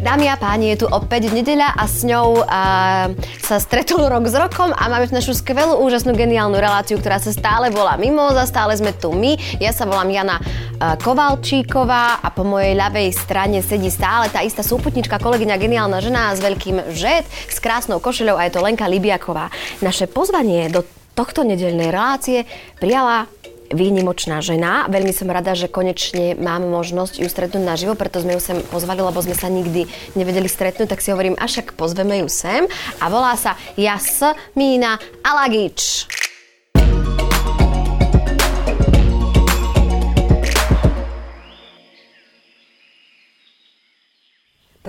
[0.00, 4.32] Dámy a páni, je tu opäť nedeľa a s ňou a, sa stretol rok s
[4.32, 8.96] rokom a máme našu skvelú, úžasnú, geniálnu reláciu, ktorá sa stále volá Mimoza, stále sme
[8.96, 9.36] tu my.
[9.60, 14.64] Ja sa volám Jana a, Kovalčíková a po mojej ľavej strane sedí stále tá istá
[14.64, 19.52] súputnička, kolegyňa, geniálna žena s veľkým žet, s krásnou košeľou a je to Lenka Libiaková.
[19.84, 20.80] Naše pozvanie do
[21.12, 22.48] tohto nedeľnej relácie
[22.80, 23.28] prijala
[23.70, 24.86] výnimočná žena.
[24.90, 29.00] Veľmi som rada, že konečne mám možnosť ju stretnúť naživo, preto sme ju sem pozvali,
[29.00, 29.86] lebo sme sa nikdy
[30.18, 32.66] nevedeli stretnúť, tak si hovorím, až ak pozveme ju sem.
[32.98, 36.19] A volá sa Jasmína Alagič.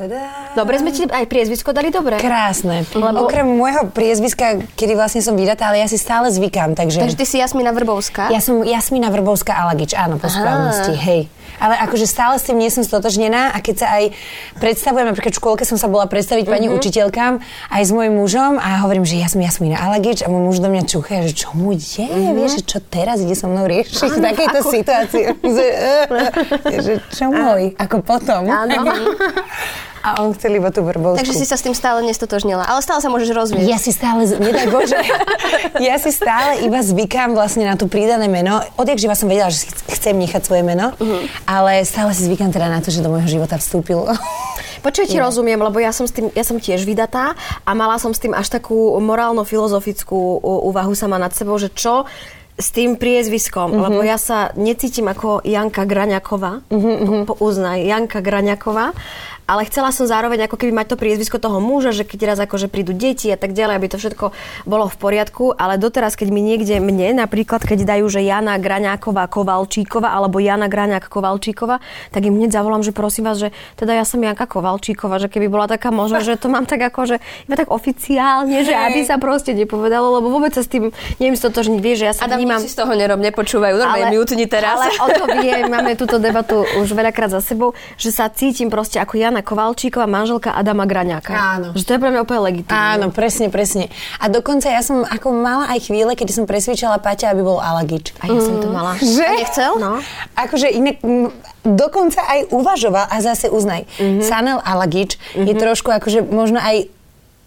[0.02, 0.58] Tadá.
[0.58, 2.18] Dobre sme ti aj priezvisko dali dobre.
[2.18, 2.90] Krásne.
[2.90, 3.22] Lebo...
[3.22, 6.98] Okrem môjho priezviska, kedy vlastne som vydatá, ale ja si stále zvykám, takže...
[6.98, 8.34] Takže ty si Jasmína Vrbovská?
[8.34, 11.30] Ja som Jasmína Vrbovská Alagič, áno, po správnosti, hej.
[11.62, 14.18] Ale akože stále s tým nie som stotožnená a keď sa aj
[14.58, 16.74] predstavujem, napríklad v škôlke som sa bola predstaviť pani Mhm.
[16.74, 17.34] učiteľkám
[17.70, 20.74] aj s mojim mužom a hovorím, že ja som Jasmína Alagič a môj muž do
[20.74, 22.34] mňa čúcha, že čo mu je, Mhm.
[22.34, 25.24] vieš, že čo teraz ide so mnou riešiť v takejto situácii.
[25.62, 28.50] že, eh, že čo môj, ako potom.
[28.50, 28.82] Áno.
[30.02, 31.16] A on chcel iba tú vrbovskú.
[31.16, 32.64] Takže si sa s tým stále nestotožnila.
[32.64, 33.66] Ale stále sa môžeš rozvíjať.
[33.66, 34.98] Ja si stále, nedaj Bože,
[35.80, 38.60] ja si stále iba zvykám vlastne na to pridané meno.
[38.76, 41.46] Odjak živa som vedela, že chcem nechať svoje meno, Mhm.
[41.46, 44.02] ale stále si zvykám teda na to, že do môjho života vstúpil.
[44.82, 48.10] Počuj, ti rozumiem, lebo ja som, s tým, ja som tiež vydatá a mala som
[48.10, 52.10] s tým až takú morálno-filozofickú úvahu sama nad sebou, že čo
[52.58, 53.80] s tým priezviskom, Mhm.
[53.80, 58.94] lebo ja sa necítim ako Janka Graňaková, Mhm, po, uznaj, Janka Graňaková,
[59.46, 62.72] ale chcela som zároveň ako keby mať to priezvisko toho muža, že keď raz akože
[62.72, 64.26] prídu deti a tak ďalej, aby to všetko
[64.66, 69.28] bolo v poriadku, ale doteraz, keď mi niekde mne, napríklad keď dajú, že Jana Graňáková
[69.28, 74.08] Kovalčíková alebo Jana Graňák Kovalčíková, tak im hneď zavolám, že prosím vás, že teda ja
[74.08, 77.56] som Janka Kovalčíková, že keby bola taká možnosť, že to mám tak ako, že iba
[77.60, 80.90] tak oficiálne, že aby sa proste nepovedalo, lebo vôbec sa s tým
[81.20, 82.60] neviem stotožniť, vieš, že ja sa Adam, vnímam...
[82.64, 84.80] si z toho nerob, nepočúvajú, normálne mutni teraz.
[84.80, 89.02] Ale o to viem, máme túto debatu už veľakrát za sebou, že sa cítim proste
[89.02, 91.32] ako Jana Kovalčíková, manželka Adama Graňáka.
[91.32, 91.72] Áno.
[91.72, 93.00] Že to je pre mňa úplne legitimné.
[93.00, 93.88] Áno, presne, presne.
[94.20, 98.12] A dokonca ja som ako mala aj chvíle, kedy som presvičala Paťa, aby bol Alagič.
[98.20, 99.00] A ja som to mala.
[99.00, 99.24] Že?
[99.24, 99.72] A nechcel?
[99.80, 100.04] No.
[100.36, 101.32] Akože inak m,
[101.64, 103.88] dokonca aj uvažoval a zase uznaj.
[103.96, 104.20] Mm-hmm.
[104.20, 105.48] Sanel Alagič mm-hmm.
[105.48, 106.92] je trošku akože možno aj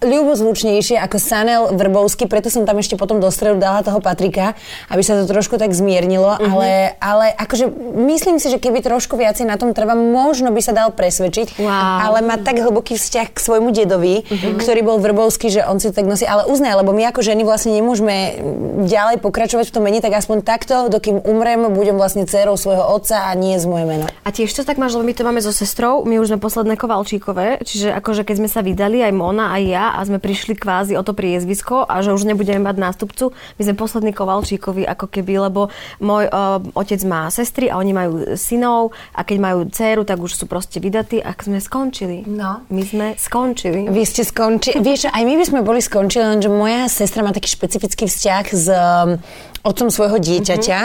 [0.03, 4.59] ľubozvučnejšie ako Sanel Vrbovský, preto som tam ešte potom do stredu dala toho Patrika,
[4.91, 6.51] aby sa to trošku tak zmiernilo, mm-hmm.
[6.51, 6.69] ale,
[6.99, 7.71] ale akože
[8.11, 11.71] myslím si, že keby trošku viacej na tom trvá, možno by sa dal presvedčiť, Wow.
[12.11, 14.59] ale má tak hlboký vzťah k svojmu dedovi, mm-hmm.
[14.59, 17.47] ktorý bol Vrbovský, že on si to tak nosí, ale uznaj, lebo my ako ženy
[17.47, 18.37] vlastne nemôžeme
[18.85, 23.31] ďalej pokračovať v tom mene, tak aspoň takto, dokým umrem, budem vlastne dcerou svojho otca
[23.31, 24.05] a nie z moje meno.
[24.27, 26.75] A tiež to tak máš, lebo my to máme so sestrou, my už sme posledné
[26.75, 30.97] Kovalčíkové, čiže akože keď sme sa vydali, aj Mona, aj ja, a sme prišli kvázi
[30.97, 35.51] o to priezvisko a že už nebudeme mať nástupcu, my sme poslední Kovalčíkovi ako keby,
[35.51, 35.69] lebo
[36.01, 40.33] môj uh, otec má sestry a oni majú synov a keď majú dceru, tak už
[40.33, 42.25] sú proste vydatí a sme skončili.
[42.25, 42.65] No.
[42.73, 43.85] My sme skončili.
[43.91, 44.81] Vy ste skončili.
[44.81, 48.65] Vieš, aj my by sme boli skončili, lenže moja sestra má taký špecifický vzťah s
[48.71, 49.19] um,
[49.65, 50.79] otcom svojho dieťaťa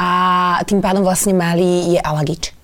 [0.00, 0.10] a
[0.64, 2.63] tým pádom vlastne malý je Alagič.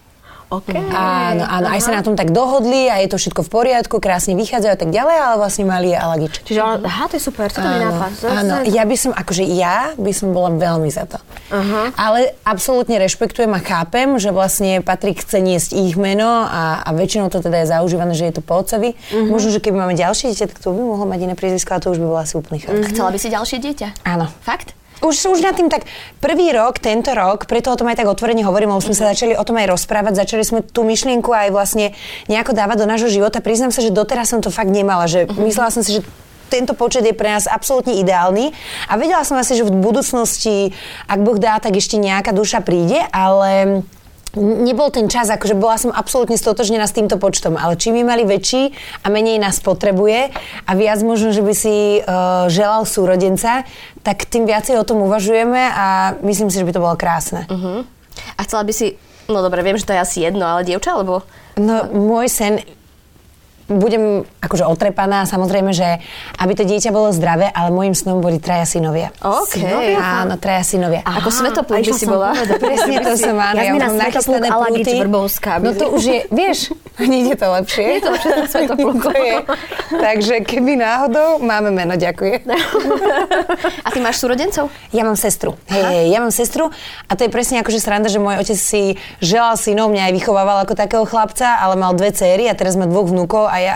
[0.50, 0.75] OK.
[0.75, 4.34] Áno, áno, aj sa na tom tak dohodli a je to všetko v poriadku, krásne
[4.34, 6.34] vychádzajú a tak ďalej, ale vlastne malý je Alagič.
[6.43, 8.11] Čiže, aha, to je super, to nápad.
[8.19, 11.22] Je- áno, ja by som, akože ja by som bola veľmi za to.
[11.55, 11.94] Uh-huh.
[11.94, 17.31] Ale absolútne rešpektujem a chápem, že vlastne Patrik chce niesť ich meno a, a väčšinou
[17.31, 18.99] to teda je zaužívané, že je to po otcovi.
[18.99, 19.31] Uh-huh.
[19.31, 21.94] Možno, že keby máme ďalšie dieťa, tak to by mohlo mať iné priezvisko, ale to
[21.94, 22.83] už by bola asi úplný chaos.
[22.83, 23.89] A chcela by si ďalšie dieťa?
[24.03, 24.27] Áno.
[24.43, 24.75] Fakt?
[25.00, 25.88] Už, už na tým tak
[26.21, 29.33] prvý rok, tento rok, preto o tom aj tak otvorene hovorím, lebo sme sa začali
[29.33, 31.97] o tom aj rozprávať, začali sme tú myšlienku aj vlastne
[32.28, 33.41] nejako dávať do nášho života.
[33.41, 36.05] Priznám sa, že doteraz som to fakt nemala, že myslela som si, že
[36.50, 38.50] tento počet je pre nás absolútne ideálny
[38.91, 40.74] a vedela som asi, že v budúcnosti,
[41.07, 43.80] ak Boh dá, tak ešte nejaká duša príde, ale
[44.38, 48.22] nebol ten čas, akože bola som absolútne stotožnená s týmto počtom, ale čím my mali
[48.22, 48.71] väčší
[49.03, 50.30] a menej nás potrebuje
[50.66, 53.66] a viac možno, že by si uh, želal súrodenca,
[54.06, 57.47] tak tým viacej o tom uvažujeme a myslím si, že by to bolo krásne.
[57.50, 57.82] Uh-huh.
[58.38, 58.94] A chcela by si,
[59.27, 61.26] no dobre, viem, že to je asi jedno, ale dievča, alebo...
[61.59, 62.62] No, môj sen
[63.71, 66.03] budem akože otrepaná, samozrejme, že
[66.43, 69.15] aby to dieťa bolo zdravé, ale môjim snom boli traja synovia.
[69.22, 69.63] OK.
[69.63, 69.99] Synovia?
[70.03, 71.01] Áno, traja synovia.
[71.07, 72.34] Ako Svetopluk a by si bola.
[72.34, 72.59] povedať.
[72.67, 73.59] Presne to som, áno.
[73.63, 74.93] Jasmina už mám nachystané plúty.
[75.07, 75.53] Vrbovská.
[75.63, 76.59] No to už je, vieš,
[77.10, 77.84] Nie je to lepšie.
[77.97, 79.10] Je to lepšie s Svetoplukom.
[79.10, 79.36] To je.
[79.91, 82.44] Takže keby náhodou, máme meno, ďakujem.
[83.84, 84.68] A ty máš súrodencov?
[84.92, 85.56] Ja mám sestru.
[85.72, 86.68] Hej, hej, ja mám sestru
[87.08, 90.62] a to je presne akože sranda, že môj otec si želal synov, mňa aj vychovával
[90.62, 93.74] ako takého chlapca, ale mal dve céry a teraz má dvoch vnúkov a ja...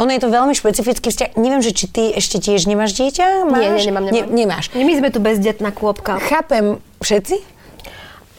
[0.00, 1.38] Ono je to veľmi špecifický vzťah.
[1.38, 3.48] Neviem, že či ty ešte tiež nemáš dieťa?
[3.48, 3.60] Máš?
[3.60, 4.14] Nie, nie, nemám, nemám.
[4.14, 4.64] Ne, nemáš.
[4.74, 6.20] My sme tu bezdetná kôpka.
[6.22, 7.57] Chápem, všetci?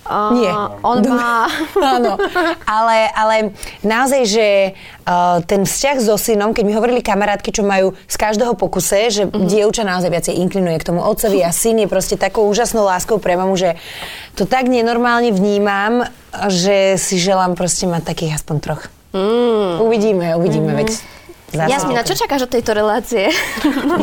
[0.10, 0.54] Uh, Nie.
[0.82, 1.46] On má...
[1.96, 2.18] Áno,
[2.66, 3.36] ale, ale
[3.86, 4.48] naozaj, že
[5.06, 9.30] uh, ten vzťah so synom, keď mi hovorili kamarátky, čo majú z každého pokuse, že
[9.30, 9.46] mm-hmm.
[9.46, 13.38] dievča naozaj viacej inklinuje k tomu otcovi a syn je proste takou úžasnou láskou pre
[13.38, 13.78] mamu, že
[14.34, 16.10] to tak nenormálne vnímam,
[16.50, 18.84] že si želám proste mať takých aspoň troch.
[19.14, 19.82] Mm.
[19.86, 20.82] Uvidíme, uvidíme, mm-hmm.
[20.86, 21.19] veď
[21.52, 23.30] zase- Jasmina, čo čakáš od tejto relácie?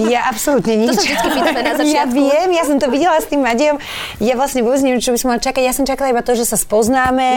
[0.06, 0.92] Ja absolútne nič.
[0.92, 2.12] sa vždycky pýtame na Ja začiatku.
[2.12, 3.76] viem, ja som to videla s tým Madiom.
[4.18, 5.62] Ja vlastne vôbec neviem, čo by som mala čakať.
[5.62, 7.28] Ja som čakala iba to, že sa spoznáme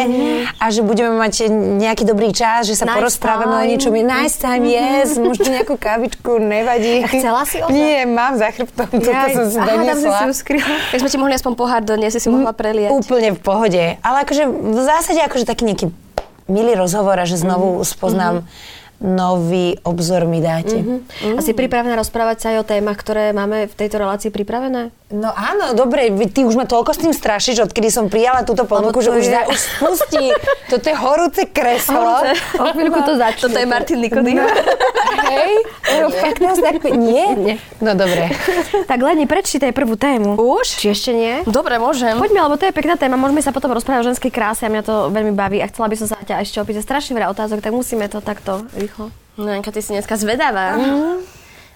[0.53, 3.91] a že budeme mať nejaký dobrý čas, že sa Nice porozprávame o niečom.
[3.91, 7.01] Nice time, yes, možno nejakú kavičku, nevadí.
[7.01, 7.69] A chcela si ozaj?
[7.69, 10.13] Nie, mám za chrbtom, toto Jaj, som si aha, si doniesla.
[10.13, 10.73] si ju skryla.
[10.89, 12.89] Tak sme ti mohli aspoň pohár doniesť, si si mohla preliať.
[12.91, 13.83] Úplne v pohode.
[14.00, 15.85] Ale akože v zásade akože taký nejaký
[16.45, 18.41] milý rozhovor a že znovu spoznám
[19.00, 20.84] nový obzor mi dáte.
[21.24, 24.92] A si pripravená rozprávať sa aj o témach, ktoré máme v tejto relácii pripravené?
[25.10, 29.01] No áno, dobre, ty už ma toľko s tým strašíš, odkedy som prijala túto ponuku,
[29.01, 30.30] že už, je- za, už spustí.
[30.69, 32.22] Toto je horúce kreslo.
[32.62, 33.42] O chvíľku to začne.
[33.50, 34.38] Toto je Martin Nikodým.
[35.25, 35.51] Hej,
[35.98, 36.78] no, fakt nás tak...
[36.94, 37.34] Nie?
[37.34, 37.56] Nie.
[37.81, 38.30] No dobre.
[38.86, 40.38] Tak Leni, prečítaj prvú tému.
[40.38, 40.78] Už?
[40.78, 41.42] Či ešte nie?
[41.50, 42.13] Dobre, môžem.
[42.13, 43.18] Poďme, lebo to je pekná téma.
[43.18, 45.57] Môžeme sa potom rozprávať o ženskej kráse a mňa to veľmi baví.
[45.57, 48.62] A chcela by som sa ťa ešte opýtať strašne veľa otázok, tak musíme to takto
[48.89, 49.12] rýchlo.
[49.38, 50.75] No, Janka, ty si dneska zvedavá.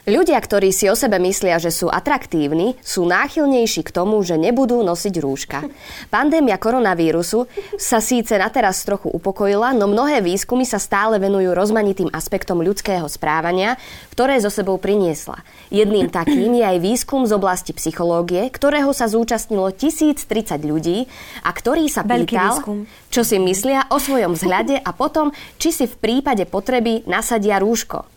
[0.04, 4.84] Ľudia, ktorí si o sebe myslia, že sú atraktívni, sú náchylnejší k tomu, že nebudú
[4.84, 5.64] nosiť rúška.
[6.12, 7.48] Pandémia koronavírusu
[7.80, 13.08] sa síce na teraz trochu upokojila, no mnohé výskumy sa stále venujú rozmanitým aspektom ľudského
[13.08, 13.80] správania,
[14.12, 15.40] ktoré zo sebou priniesla.
[15.72, 21.08] Jedným takým je aj výskum z oblasti psychológie, ktorého sa zúčastnilo 1030 ľudí
[21.48, 22.78] a ktorý sa Veľký pýtal, výskum.
[23.08, 28.13] čo si myslia o svojom vzhľade a potom, či si v prípade potreby nasadia rúško.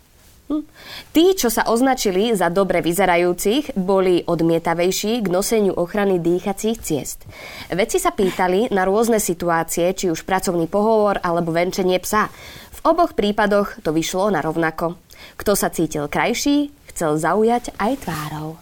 [0.47, 0.63] Hm.
[1.11, 7.27] Tí, čo sa označili za dobre vyzerajúcich, boli odmietavejší k noseniu ochrany dýchacích ciest.
[7.67, 12.31] Vedci sa pýtali na rôzne situácie, či už pracovný pohovor alebo venčenie psa.
[12.71, 14.95] V oboch prípadoch to vyšlo na rovnako.
[15.35, 18.55] Kto sa cítil krajší, chcel zaujať aj tvárou.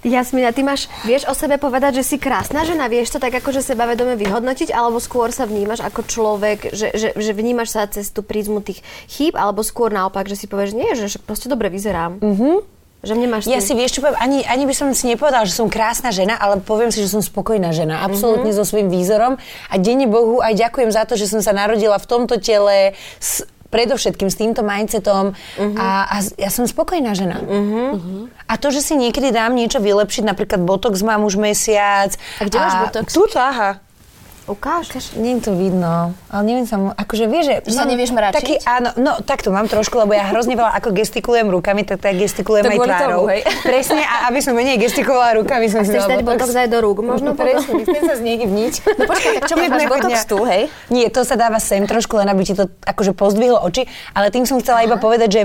[0.00, 2.88] Jasmina, ty máš, vieš o sebe povedať, že si krásna žena?
[2.88, 4.72] Vieš to tak akože sebavedome vyhodnotiť?
[4.72, 8.80] Alebo skôr sa vnímaš ako človek, že, že, že vnímaš sa cez tú prízmu tých
[9.12, 9.36] chýb?
[9.36, 12.16] Alebo skôr naopak, že si povieš, nie, že proste dobre vyzerám?
[12.16, 12.56] Mm-hmm.
[13.00, 15.72] Že nemáš Ja si vieš čo poviem, ani, ani by som si nepovedala, že som
[15.72, 18.04] krásna žena, ale poviem si, že som spokojná žena.
[18.04, 19.40] Absolútne so svojím výzorom.
[19.72, 23.44] A denne Bohu aj ďakujem za to, že som sa narodila v tomto tele s,
[23.70, 25.32] predovšetkým s týmto mindsetom
[25.74, 27.38] a, a s- ja som spokojná žena.
[28.44, 32.10] A to, že si niekedy dám niečo vylepšiť, napríklad botox mám už mesiac.
[32.36, 33.06] A kde máš botox?
[33.08, 33.78] Tuto, aha.
[34.50, 34.90] Ukáž.
[35.14, 37.54] Nie je to vidno, ale neviem sa akože vieš, že...
[37.70, 38.34] Že sa nevieš mračiť?
[38.34, 42.18] Taký, áno, no takto mám trošku, lebo ja hrozne veľa ako gestikulujem rukami, tak tak
[42.18, 43.22] gestikulujem To aj tvárou.
[43.22, 43.40] tomu, hej.
[43.70, 46.98] Presne, a aby som menej gestikulovala rukami, som si Chceš dať botox aj do rúk?
[47.06, 48.74] Možno presne, chcem sa znehybniť.
[49.00, 50.62] No počkaj, tak čo máš, botox tu, hej?
[50.90, 54.44] Nie, to sa dáva sem trošku, len aby ti to akože pozdvihlo oči, ale tým
[54.44, 55.42] som chcela iba povedať, že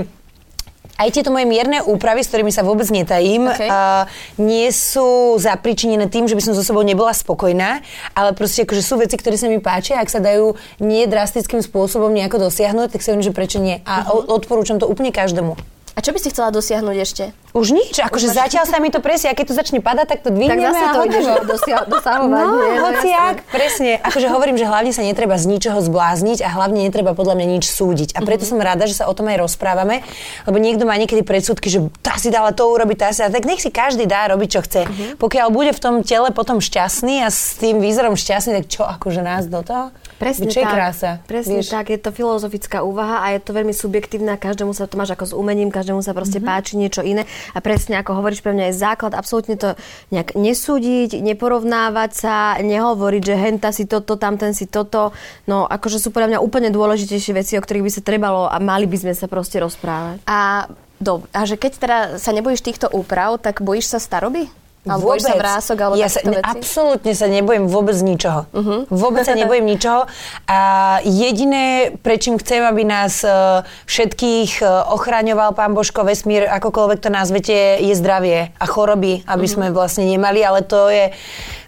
[0.96, 3.68] aj tieto moje mierne úpravy, s ktorými sa vôbec netajím, OK.
[3.68, 4.08] uh,
[4.40, 7.84] nie sú zapričinené tým, že by som so sebou nebola spokojná,
[8.16, 12.12] ale proste akože sú veci, ktoré sa mi páčia, ak sa dajú nie drastickým spôsobom
[12.16, 13.84] nejako dosiahnuť, tak si hovorím, že prečo nie.
[13.84, 14.32] A uh-huh.
[14.32, 15.75] odporúčam to úplne každému.
[15.96, 17.24] A čo by si chcela dosiahnuť ešte?
[17.56, 20.28] Už nič, akože zatiaľ sa mi to presne, a keď to začne padať, tak to
[20.28, 22.28] Tak dvihneme zase a to ideš dosia- dosahovať.
[22.36, 22.76] No, nie?
[22.84, 24.04] hociak, presne.
[24.04, 27.72] Akože hovorím, že hlavne sa netreba z ničoho zblázniť a hlavne netreba podľa mňa nič
[27.72, 28.12] súdiť.
[28.12, 30.04] A preto som rada, že sa o tom aj rozprávame,
[30.44, 33.48] lebo niekto má niekedy predsudky, že tá si dala to urobiť, tá si dala, tak
[33.48, 34.82] nech si každý dá robiť, čo chce.
[35.16, 39.24] Pokiaľ bude v tom tele potom šťastný a s tým výzorom šťastný, tak čo, akože
[39.24, 39.96] nás do toho?
[40.16, 41.12] Presne Čo je krása?
[41.24, 41.70] Presne Vieš?
[41.70, 45.12] tak, je to filozofická úvaha a je to veľmi subjektívne a každému sa to máš
[45.12, 46.46] ako s umením, každému sa proste Mhm.
[46.46, 49.76] páči niečo iné a presne ako hovoríš, pre mňa je základ absolútne to
[50.10, 55.12] nejak nesúdiť, neporovnávať sa, nehovoriť, že henta si toto, tamten si toto.
[55.46, 58.88] No akože sú podľa mňa úplne dôležitejšie veci, o ktorých by sa trebalo a mali
[58.88, 60.24] by sme sa proste rozprávať.
[60.24, 64.48] A, do, a že keď teda sa nebojíš týchto úprav, tak bojíš sa staroby?
[64.86, 66.46] Alebo bojíš sa vrások alebo ja sa, veci?
[66.46, 68.46] absolútne sa nebojím vôbec ničoho.
[68.54, 68.80] Uh-huh.
[68.94, 70.06] Vôbec sa nebojím ničoho.
[70.46, 70.60] A
[71.02, 77.82] jediné, prečím chcem, aby nás uh, všetkých uh, ochraňoval pán Božko vesmír, akokoľvek to nazvete,
[77.82, 81.10] je zdravie a choroby, aby sme vlastne nemali, ale to je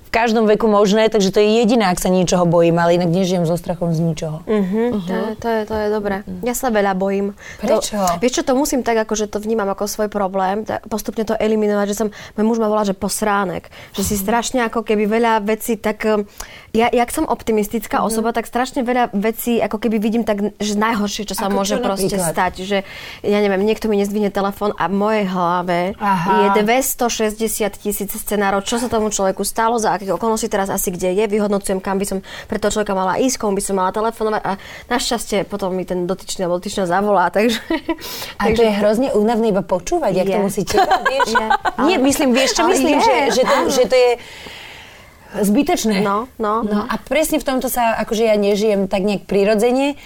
[0.08, 3.44] v každom veku možné, takže to je jediné, ak sa ničoho bojím, ale inak nežijem
[3.44, 4.40] so strachom z ničoho.
[4.48, 5.04] Uh-huh.
[5.04, 6.24] To, je, to, je, to je dobré.
[6.48, 7.36] Ja sa veľa bojím.
[7.60, 8.00] Prečo?
[8.00, 11.28] To, vieš čo, to musím tak, ako že to vnímam ako svoj problém, tak postupne
[11.28, 12.08] to eliminovať, že som,
[12.40, 16.24] môj muž ma volá, že posránek, že si strašne ako keby veľa vecí tak, um,
[16.76, 18.12] ja, jak som optimistická uh-huh.
[18.12, 21.80] osoba, tak strašne veľa vecí ako keby vidím tak, že najhoršie, čo sa Ako môže
[21.80, 22.34] čo proste napríklad?
[22.36, 22.78] stať, že
[23.24, 26.56] ja neviem, niekto mi nezdvihne telefón a v mojej hlave Aha.
[26.56, 31.16] je 260 tisíc scenárov, čo sa tomu človeku stalo, za akých okolností teraz asi kde
[31.16, 32.18] je, vyhodnocujem, kam by som
[32.52, 34.52] pre toho človeka mala ísť, komu by som mala telefonovať a
[34.92, 37.60] našťastie potom mi ten dotyčný alebo dotyčná zavolá, takže...
[38.38, 40.76] A to je hrozne únavné iba počúvať, jak to musíte.
[40.78, 41.30] Vieš?
[41.38, 41.48] Je.
[41.86, 44.12] Nie, myslím, vieš čo myslím, je, že, že, to, že to je
[45.36, 46.02] zbytečné.
[46.02, 46.64] No, no.
[46.64, 46.80] no.
[46.88, 50.00] A presne v tomto sa, akože ja nežijem tak nejak prirodzene,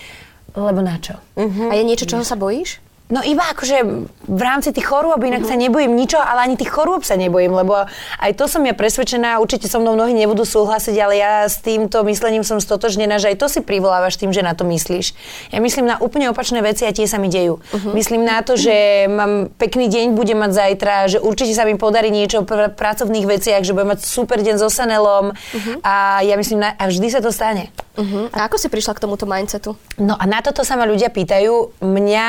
[0.57, 1.21] lebo na čo?
[1.37, 2.81] A je niečo, čoho sa bojíš?
[3.11, 7.03] No iba akože v rámci tých chorôb, inak sa nebojím ničo, ale ani tých chorôb
[7.03, 7.83] sa nebojím, lebo
[8.23, 12.07] aj to som ja presvedčená, určite so mnou mnohí nebudú súhlasiť, ale ja s týmto
[12.07, 15.11] myslením som stotožnená, že aj to si privolávaš tým, že na to myslíš.
[15.51, 17.59] Ja myslím na úplne opačné veci a tie sa mi dejú.
[17.91, 22.07] Myslím na to, že mám pekný deň, budem mať zajtra, že určite sa mi podarí
[22.07, 25.35] niečo v pracovných veciach, že budem mať super deň so Sanelom
[25.83, 27.67] a ja myslím, na, a vždy sa to stane.
[27.99, 28.31] Uh-huh.
[28.31, 29.75] A ako si prišla k tomuto mindsetu?
[29.99, 31.83] No a na toto sa ma ľudia pýtajú.
[31.83, 32.27] Mňa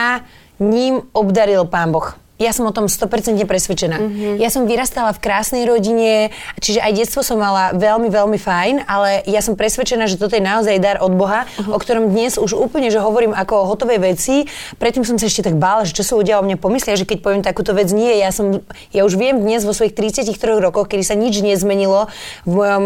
[0.63, 2.15] ním obdaril pán Boh.
[2.43, 4.03] Ja som o tom 100% presvedčená.
[4.03, 4.35] Mm-hmm.
[4.43, 9.23] Ja som vyrastala v krásnej rodine, čiže aj detstvo som mala veľmi, veľmi fajn, ale
[9.31, 11.71] ja som presvedčená, že toto je naozaj dar od Boha, mm-hmm.
[11.71, 14.51] o ktorom dnes už úplne, že hovorím ako o hotovej veci.
[14.83, 17.19] Predtým som sa ešte tak bála, že čo sa ľudia o mne pomyslia, že keď
[17.23, 18.19] poviem takúto vec, nie.
[18.19, 22.11] Ja, som, ja už viem dnes vo svojich 33 rokoch, kedy sa nič nezmenilo
[22.43, 22.85] v mojom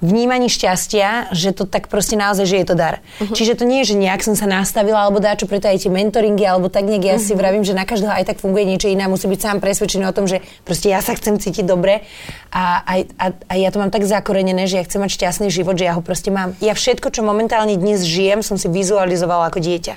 [0.00, 3.00] vnímaní šťastia, že to tak proste naozaj, že je to dar.
[3.18, 3.34] Uh-huh.
[3.34, 6.44] Čiže to nie je, že nejak som sa nastavila alebo dáčo, preto aj tie mentoringy,
[6.46, 7.26] alebo tak nejak ja uh-huh.
[7.26, 10.16] si vravím, že na každého aj tak funguje niečo iné, musí byť sám presvedčený o
[10.16, 12.06] tom, že proste ja sa chcem cítiť dobre
[12.50, 15.76] a, a, a, a ja to mám tak zakorenené, že ja chcem mať šťastný život,
[15.76, 16.54] že ja ho proste mám.
[16.62, 19.94] Ja všetko, čo momentálne dnes žijem, som si vizualizovala ako dieťa.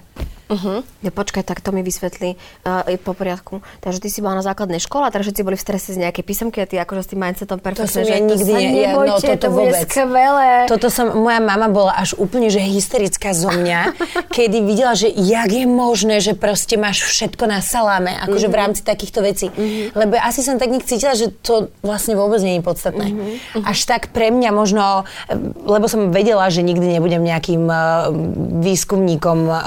[0.52, 0.84] Uh-huh.
[1.00, 2.36] Ja, počkaj, tak to mi vysvetlí
[2.68, 3.64] uh, je po poriadku.
[3.80, 6.60] Takže ty si bola na základnej škole, takže všetci boli v strese z nejakej písomky
[6.60, 9.08] a ty akože s tým mindsetom perfektne, som že ja nikdy to ne- ja- no,
[9.08, 9.88] nebojte, toto to bude vôbec.
[9.88, 10.50] skvelé.
[10.68, 13.96] Toto som, moja mama bola až úplne, že hysterická zo mňa,
[14.36, 18.82] kedy videla, že jak je možné, že proste máš všetko na saláme, akože v rámci
[18.84, 19.48] takýchto vecí.
[19.96, 23.06] Lebo asi som tak nejak cítila, že to vlastne vôbec nie je podstatné.
[23.64, 25.08] Až tak pre mňa možno,
[25.64, 27.80] lebo som vedela, že nikdy nebudem nejakým eh,
[28.60, 29.60] výskumníkom eh,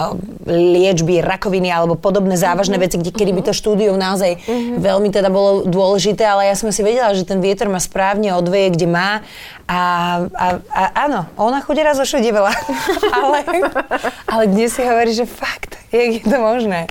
[0.75, 4.43] liečby rakoviny alebo podobné závažné veci, kde, kedy by to štúdium naozaj
[4.83, 8.75] veľmi teda bolo dôležité, ale ja som si vedela, že ten vietor ma správne odveje,
[8.75, 9.23] kde má
[9.65, 9.81] a,
[10.35, 12.53] a, a áno, ona chudera zošudivala.
[13.23, 13.39] ale,
[14.29, 16.91] ale dnes si hovorí, že fakt, jak je to možné.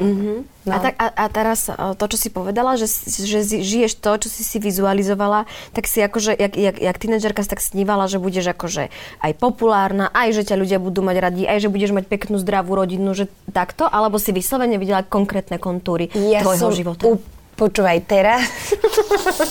[0.63, 0.75] No.
[0.75, 4.31] A, tak, a, a teraz e, to, čo si povedala, že, že žiješ to, čo
[4.31, 5.43] si si vizualizovala,
[5.75, 8.87] tak si akože, jak, jak, jak tínedžerka si tak snívala, že budeš akože
[9.19, 12.79] aj populárna, aj že ťa ľudia budú mať radi, aj že budeš mať peknú zdravú
[12.79, 17.11] rodinu, že takto, alebo si vyslovene videla konkrétne kontúry tvojho som života.
[17.11, 17.19] U,
[17.59, 18.47] počúvaj, teraz...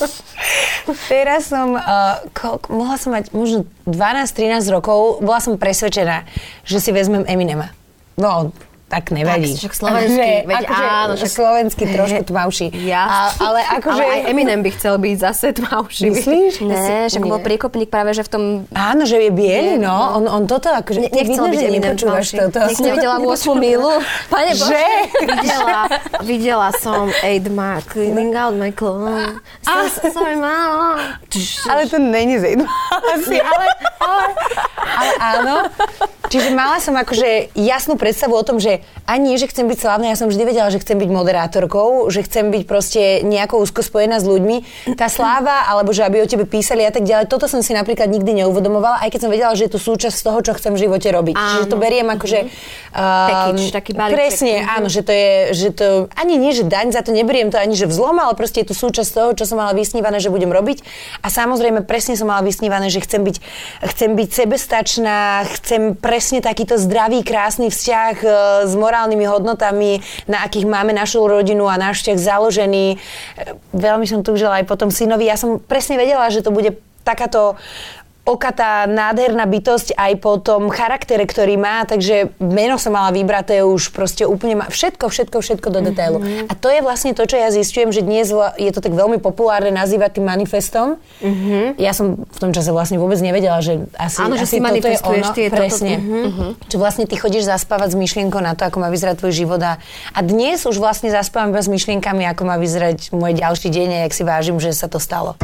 [1.13, 1.77] teraz som...
[1.77, 6.25] Uh, koľko, mohla som mať možno 12-13 rokov, bola som presvedčená,
[6.65, 7.69] že si vezmem Eminema.
[8.17, 8.53] No,
[8.93, 9.57] tak nevadí.
[9.57, 12.67] Tak, však slovenský, Že, veď akože áno, však- slovenský trošku tmavší.
[12.85, 13.03] Ja.
[13.03, 14.03] A, ale akože...
[14.05, 16.13] Ale aj Eminem by chcel byť zase tmavší.
[16.13, 16.53] Myslíš?
[16.61, 18.43] Ne, však bol priekopník práve, že v tom...
[18.71, 20.21] Áno, že je biely, Nie, no.
[20.21, 21.09] On, on toto akože...
[21.09, 22.35] Ne- nechcel byť Eminem tmavší.
[22.37, 22.59] toto.
[22.69, 23.93] Nech nevidela 8 milu.
[24.29, 24.69] Pane Bože.
[24.69, 24.85] Že?
[25.25, 25.81] videla,
[26.21, 29.41] videla som Aid Ma, cleaning out my clothes.
[29.65, 29.73] So,
[30.13, 31.17] sorry, mama.
[31.65, 32.61] Ale to není z
[33.15, 33.67] Asi, ale,
[34.03, 34.25] ale,
[35.01, 35.55] ale áno.
[36.29, 40.17] Čiže mala som akože jasnú predstavu o tom, že ani že chcem byť slávna, ja
[40.17, 44.27] som vždy vedela, že chcem byť moderátorkou, že chcem byť proste nejako úzko spojená s
[44.27, 44.57] ľuďmi.
[44.95, 48.07] Tá sláva, alebo že aby o tebe písali a tak ďalej, toto som si napríklad
[48.07, 51.09] nikdy neuvedomovala, aj keď som vedela, že je to súčasť toho, čo chcem v živote
[51.11, 51.35] robiť.
[51.35, 51.47] Áno.
[51.51, 52.39] Čiže to beriem akože...
[52.93, 54.17] Um, Package, taký balíček.
[54.17, 54.69] Presne, Mhm.
[54.69, 57.75] áno, že to je, že to, ani nie, že daň za to neberiem to ani,
[57.75, 60.85] že vzlom, ale proste je to súčasť toho, čo som mala vysnívané, že budem robiť.
[61.21, 63.37] A samozrejme, presne som mala vysnívané, že chcem byť,
[63.89, 65.19] chcem byť sebestačná,
[65.59, 68.29] chcem presne takýto zdravý, krásny vzťah e,
[68.73, 72.87] s morálnymi hodnotami, na akých máme našu rodinu a náš vzťah založený.
[72.93, 72.97] E,
[73.77, 75.29] Veľmi som túžila aj potom synovi.
[75.29, 77.59] Ja som presne vedela, že to bude takáto
[78.23, 83.91] okatá, nádherná bytosť aj po tom charaktere, ktorý má, takže meno som mala vybraté už
[83.91, 86.19] proste úplne, ma, všetko, všetko, všetko do detailu.
[86.23, 86.47] Mm-hmm.
[86.47, 88.31] A to je vlastne to, čo ja zistujem, že dnes
[88.63, 91.03] je to tak veľmi populárne nazývať tým manifestom.
[91.19, 91.83] Mm-hmm.
[91.83, 94.87] Ja som v tom čase vlastne vôbec nevedela, že asi, Áno, že asi si toto
[94.87, 95.29] je ono.
[95.35, 95.93] tie- toto- Presne.
[95.99, 96.21] mhm.
[96.23, 96.51] Mm-hmm.
[96.71, 99.83] Že vlastne ty chodíš zaspávať s myšlienkou na to, ako má vyzerať tvoj život a,
[100.15, 103.99] a dnes už vlastne zaspávam iba s myšlienkami, ako má vyzerať môj ďalší deň a
[104.07, 105.35] jak si vážim, že sa to stalo.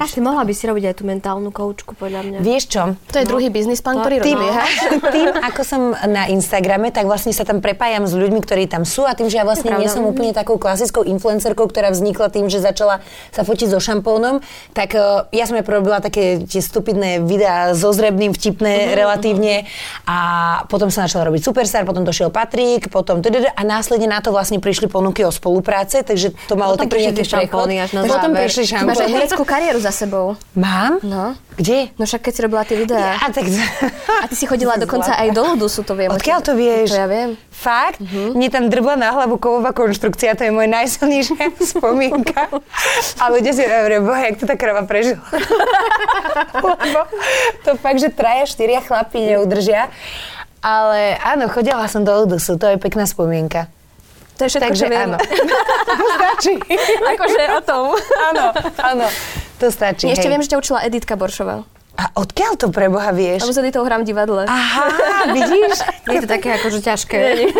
[0.00, 2.38] Ty mohla by si robiť aj tú mentálnu koučku, podľa mňa.
[2.40, 2.82] Vieš čo?
[3.12, 4.64] To je druhý biznis plán, ktorý tým, rozbieha.
[5.16, 9.04] tým, ako som na Instagrame, tak vlastne sa tam prepájam s ľuďmi, ktorí tam sú
[9.04, 12.62] a tým, že ja vlastne nie som úplne takou klasickou influencerkou, ktorá vznikla tým, že
[12.62, 13.04] začala
[13.34, 14.40] sa fotiť so šampónom,
[14.72, 19.68] tak uh, ja som aj robila také tie stupidné videá so zrebným, vtipné uh-huh, relatívne
[20.06, 20.18] a
[20.70, 24.90] potom sa začala robiť Superstar, potom došiel Patrik, potom a následne na to vlastne prišli
[24.90, 27.66] ponuky o spolupráce, takže to malo Potom taký nejaký prechod.
[27.70, 29.48] až na Potom prišli Ty máš aj šampóny.
[29.48, 30.38] kariéru za sebou.
[30.54, 30.98] Mám?
[31.02, 31.34] No.
[31.54, 31.92] Kde?
[31.98, 33.18] No však keď si robila tie videá.
[33.18, 33.44] Ja, tak...
[34.22, 36.08] A ty si chodila dokonca aj do Ludusu, to viem.
[36.10, 36.94] Odkiaľ to vieš?
[36.94, 37.34] To ja viem.
[37.50, 38.00] Fakt?
[38.00, 42.48] Mne tam drbla na hlavu kovová konštrukcia, to je moja najsilnejšia spomienka.
[43.20, 45.20] A ľudia si hovoria, boha, jak to tá krava prežila.
[46.56, 47.04] Lebo
[47.62, 49.92] to fakt, že traja, štyria chlapi neudržia.
[50.60, 53.68] Ale áno, chodila som do Ludusu, to je pekná spomienka.
[54.36, 55.04] To je všetko, Takže čo viem.
[55.04, 55.16] áno.
[56.16, 56.54] Stačí.
[56.96, 57.84] akože o tom.
[58.32, 58.44] Áno,
[58.80, 59.06] áno.
[59.60, 60.08] To stačí.
[60.08, 60.32] Ešte hej.
[60.32, 61.68] viem, že ťa učila Editka Boršová.
[62.00, 63.44] A odkiaľ to pre Boha vieš?
[63.44, 64.48] Lebo s Editou hrám v divadle.
[64.48, 64.88] Aha,
[65.36, 65.84] vidíš?
[66.08, 67.52] Je to také akože ťažké.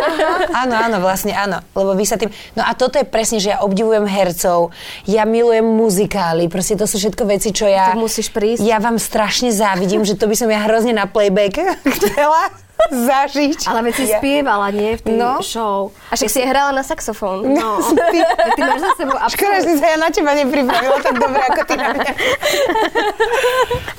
[0.56, 2.32] Áno, áno, vlastne áno, lebo vy sa tým...
[2.56, 4.72] No a toto je presne, že ja obdivujem hercov,
[5.04, 7.92] ja milujem muzikály, proste to sú všetko veci, čo ja...
[7.92, 8.64] Tak musíš prísť.
[8.64, 11.60] Ja vám strašne závidím, že to by som ja hrozne na playback
[12.00, 12.48] chcela
[13.08, 13.64] zažiť.
[13.64, 14.16] Ale veď si ja.
[14.16, 14.94] spievala, nie?
[14.94, 15.40] V tej No.
[15.40, 15.90] show.
[16.08, 17.46] A však si je hrala na saxofón.
[17.46, 17.78] No,
[18.12, 18.18] ty,
[18.54, 21.74] ty máš za sebou Škoda, že sa ja na teba nepripravila tak dobre, ako ty
[21.74, 22.12] na mňa.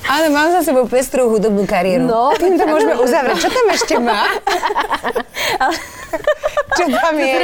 [0.04, 2.04] Áno, mám za sebou pestrú hudobnú kariéru.
[2.04, 3.36] No, Tým to môžeme uzavrieť.
[3.38, 4.22] Čo tam ešte má?
[6.72, 7.38] Čo tam je?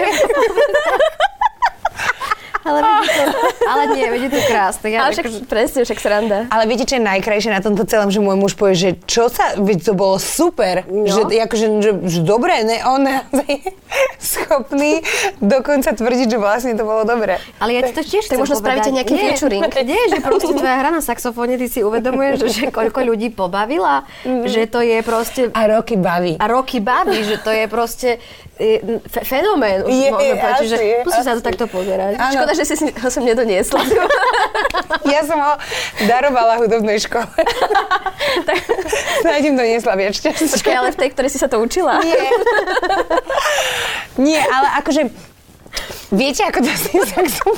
[2.60, 4.86] Ale, je to, ale nie, je to krásne.
[4.88, 6.38] Ja, Ale však akože- presne, však sranda.
[6.48, 9.54] Ale viete, čo je najkrajšie na tomto celom, že môj muž povie, že čo sa,
[9.54, 11.06] veď to bolo super, No.
[11.06, 13.18] že, akože, že, že dobre, ne, on je
[14.18, 15.00] schopný
[15.38, 17.38] dokonca tvrdiť, že vlastne to bolo dobre.
[17.56, 19.62] Ale ja ti to tiež Tak možno spravíte nejaký Nie, featuring.
[19.84, 24.04] Nie, že proste tvoja hra na saxofóne, ty si uvedomuješ, že, že koľko ľudí pobavila,
[24.44, 25.40] že to je proste...
[25.50, 26.36] A roky baví.
[26.36, 28.08] A roky baví, že to je proste
[28.56, 30.52] e, fe- fenomén, už Je, povedať.
[30.58, 32.12] Čiže asi je, musím sa to takto pozerať.
[32.16, 32.32] Áno.
[32.34, 33.80] Škoda, že si ho sem nedoniesla.
[35.08, 35.56] Ja som ho
[36.04, 37.24] darovala hudobnej škole.
[39.24, 40.20] Snáď im doniesla viac.
[40.20, 42.02] Počkaj, ale v tej, ktorej si sa to učila.
[42.04, 42.28] Nie.
[44.28, 45.08] Nie, ale akože...
[46.12, 47.56] Viete, ako to si saxofón?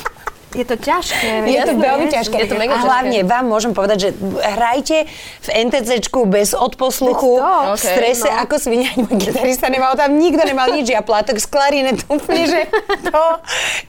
[0.50, 1.46] Je to ťažké.
[1.46, 2.34] Je to veľmi ťažké.
[2.42, 5.06] Je to mega a hlavne vám môžem povedať, že hrajte
[5.46, 8.42] v NTCčku bez odposluchu, v strese no.
[8.42, 8.90] ako svinia.
[9.20, 10.90] Gitarista nemal tam, nikto nemal nič.
[10.90, 12.60] Ja plátok z klarinetu úplne, že
[13.06, 13.22] to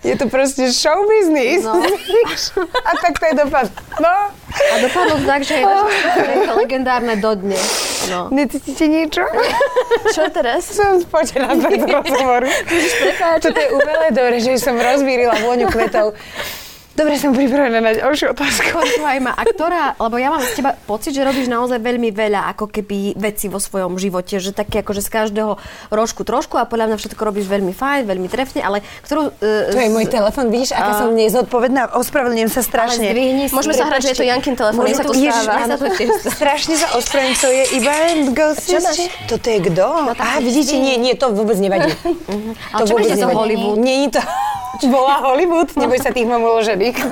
[0.06, 1.66] je to proste show business.
[1.66, 1.82] No.
[2.90, 3.66] A tak to je dopad.
[3.98, 4.14] No,
[4.54, 5.82] A dopadlo to tak, že je to,
[6.62, 7.62] legendárne dodnes.
[8.10, 8.30] No.
[8.34, 9.22] necítite niečo?
[10.14, 10.66] Čo teraz?
[10.74, 12.50] Som spotená z tohto rozhovoru.
[13.42, 16.18] Toto je umelé dobre, že som rozvírila vôňu kvetov.
[17.02, 18.78] Dobre, som pripravená na ďalšiu otázku.
[18.78, 22.54] Počúvaj ma, a ktorá, lebo ja mám z teba pocit, že robíš naozaj veľmi veľa
[22.54, 25.58] ako keby veci vo svojom živote, že také akože z každého
[25.90, 29.34] rožku trošku a podľa mňa všetko robíš veľmi fajn, veľmi trefne, ale ktorú...
[29.42, 33.10] Uh, To je môj telefon, vidíš, aká som nezodpovedná, ospravedlňujem sa strašne.
[33.10, 33.50] Ale.
[33.50, 35.66] Môžeme sa hrať, že je to Jankin telefón, Môžeme nech sa to Ježiš, stáva.
[35.66, 35.76] áno,
[36.38, 37.94] Strašne sa ospravedlňujem, to je iba
[38.78, 39.02] máš?
[39.26, 39.86] Toto je kto?
[40.22, 41.90] Á, vidíte, nie, nie, to vôbec nevadí.
[42.78, 43.82] Že to Hollywood?
[43.82, 44.22] Nie je to...
[44.88, 45.76] Bola Hollywood?
[45.76, 46.96] Neboj sa tých mám uložených.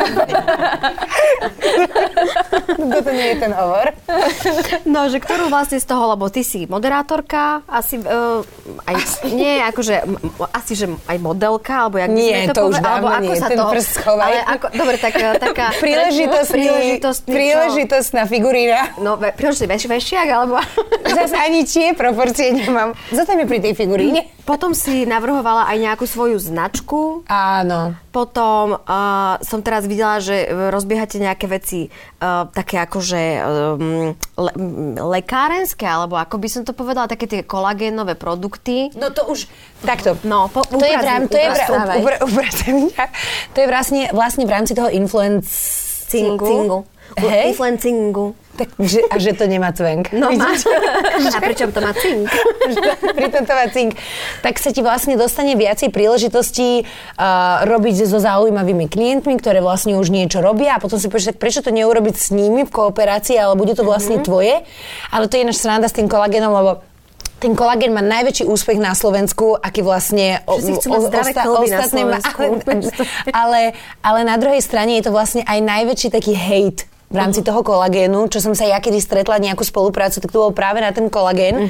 [2.79, 3.91] Toto nie je ten hovor.
[4.87, 8.41] No, že ktorú vlastne z toho, lebo ty si moderátorka, asi, uh,
[8.87, 8.95] aj,
[9.29, 10.07] nie, akože,
[10.55, 13.39] asi, že aj modelka, alebo jak Nie, to, to už povedali, dávno alebo ako nie,
[13.39, 13.65] sa ten to.
[14.09, 15.65] Ale ako, dobre, tak, eh, taká...
[15.77, 18.79] Príležitostný, príležitostný, príležitostná figurína.
[19.03, 20.55] No, ve- príležitostný veš, vešiak, alebo...
[21.19, 22.95] Zas ani tie proporcie nemám.
[23.11, 24.29] Zostaňme pri tej figuríne.
[24.47, 27.21] Potom si navrhovala aj nejakú svoju značku.
[27.49, 27.97] Áno.
[28.13, 34.51] Potom uh, som teraz videla, že eh, rozbiehate nejaké veci uh, také akože um, le,
[35.01, 38.93] lekárenské, alebo ako by som to povedala, také tie kolagénové produkty.
[38.93, 39.49] No to už...
[39.81, 40.13] Takto.
[40.27, 42.47] No, po, To je, v rám, to, je v, rá- uprázdni- upra, upra,
[42.85, 43.05] upra,
[43.55, 46.45] to je vlastne, vlastne v rámci toho influencingu.
[46.45, 46.79] Cingu.
[47.17, 47.55] Hej?
[47.55, 48.37] Influencingu.
[48.59, 50.11] Tak, že, a že to nemá cvenk.
[50.11, 50.51] No má.
[51.35, 52.27] A pričom to má cink?
[53.17, 53.95] Pritom to má cink.
[54.43, 60.11] Tak sa ti vlastne dostane viacej príležitostí uh, robiť so zaujímavými klientmi, ktoré vlastne už
[60.11, 63.55] niečo robia a potom si povieš, tak prečo to neurobiť s nimi v kooperácii, ale
[63.55, 64.27] bude to vlastne mm-hmm.
[64.27, 64.55] tvoje.
[65.07, 66.83] Ale to je naša sranda s tým kolagénom, lebo
[67.39, 70.43] ten kolagén má najväčší úspech na Slovensku, aký vlastne...
[70.43, 73.07] Zdravé klby na ostatné má- Slovensku.
[73.31, 73.61] ale, ale,
[74.03, 78.29] ale na druhej strane je to vlastne aj najväčší taký hate v rámci toho kolagénu,
[78.29, 81.67] čo som sa ja kedy stretla nejakú spoluprácu, tak to bolo práve na ten kolagén.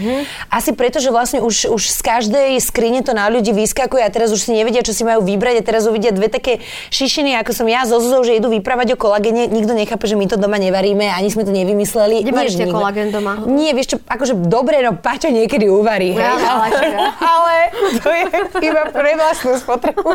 [0.47, 4.30] Asi preto, že vlastne už, už z každej skrine to na ľudí vyskakuje a teraz
[4.30, 7.65] už si nevedia, čo si majú vybrať a teraz uvidia dve také šišiny, ako som
[7.65, 9.45] ja so Zuzou, že idú vyprávať o kolagéne.
[9.45, 12.21] Nikto nechápe, že my to doma nevaríme, ani sme to nevymysleli.
[12.21, 13.39] Nevaríte kolagén doma?
[13.41, 17.54] Nie, vieš čo, akože dobre, no Paťo niekedy uvarí, Ja, ale, ale- ale
[17.95, 18.23] to je
[18.62, 20.04] iba pre vlastnú spotrebu.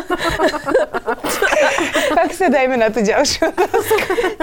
[2.13, 3.95] tak sa dajme na tú ďalšiu otázku.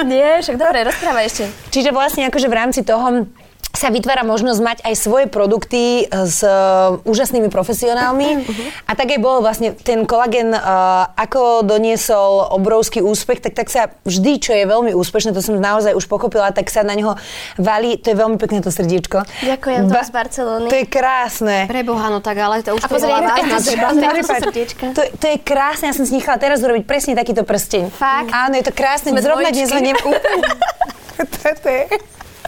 [0.04, 1.44] Nie, však dobre, rozprávaj ešte.
[1.68, 3.28] Čiže vlastne akože v rámci toho
[3.72, 8.44] sa vytvára možnosť mať aj svoje produkty s uh, úžasnými profesionálmi.
[8.86, 13.90] A tak aj bol vlastne ten kolagen, uh, ako doniesol obrovský úspech, tak, tak sa
[14.06, 17.16] vždy, čo je veľmi úspešné, to som naozaj už pochopila, tak sa na neho
[17.58, 19.24] valí, to je veľmi pekné to srdiečko.
[19.42, 20.68] Ďakujem, to z Barcelony.
[20.68, 21.56] To je krásne.
[21.66, 24.94] Preboha, no tak ale to už A pozri, bola to- to- to-.
[24.94, 27.90] To, to je krásne, ja som si nechala teraz urobiť presne takýto prsteň.
[27.90, 28.30] Fakt?
[28.30, 29.10] Áno, je to krásne.
[29.18, 29.96] Zrovna dnes ho nem...
[29.96, 31.82] to, to je...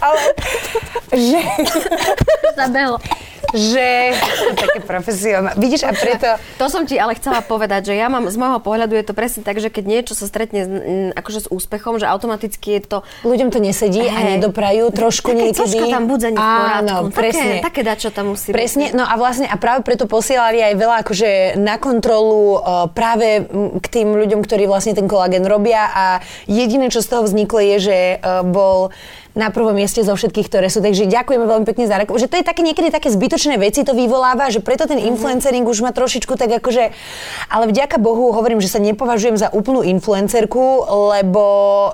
[0.05, 0.21] Ale...
[1.09, 1.39] Že...
[2.53, 2.97] Zabelo.
[3.55, 4.11] že...
[4.57, 5.55] Také profesionálne.
[5.55, 6.27] Vidíš, a preto...
[6.59, 9.41] To som ti ale chcela povedať, že ja mám, z môjho pohľadu je to presne
[9.41, 10.71] tak, že keď niečo sa stretne s-
[11.15, 14.27] akože s úspechom, že automaticky je to Ľuďom to nesedí a Hej.
[14.39, 15.59] nedoprajú trošku také niekedy.
[15.61, 16.43] cožka tam budzenie v.
[16.83, 17.61] Áno, presne.
[17.63, 18.97] Také, také dačo tam musí Presne, byť.
[18.97, 23.45] no a vlastne a práve preto posielali aj veľa akože na kontrolu uh, práve
[23.79, 26.05] k tým ľuďom, ktorí vlastne ten kolagén robia a
[26.43, 28.91] jediné, čo z toho vzniklo je, že uh, bol
[29.35, 30.79] na prvom mieste zo všetkých, ktoré sú.
[30.79, 32.23] Takže ďakujeme veľmi pekne za reklamu.
[32.23, 35.83] Že to je také niekedy také zbytočné veci to vyvoláva, že preto ten influencering už
[35.83, 36.95] má trošičku tak akože...
[37.51, 40.87] Ale vďaka Bohu hovorím, že sa nepovažujem za úplnú influencerku,
[41.19, 41.43] lebo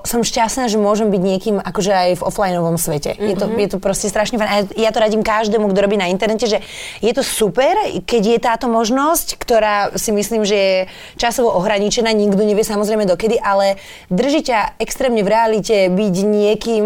[0.06, 3.18] som šťastná, že môžem byť niekým akože aj v offlineovom svete.
[3.18, 4.50] Je, to, je to proste strašne fajn.
[4.50, 6.62] A ja to radím každému, kto robí na internete, že
[7.02, 7.74] je to super,
[8.06, 10.78] keď je táto možnosť, ktorá si myslím, že je
[11.18, 13.82] časovo ohraničená, nikto nevie samozrejme dokedy, ale
[14.14, 16.86] drží ťa extrémne v realite byť niekým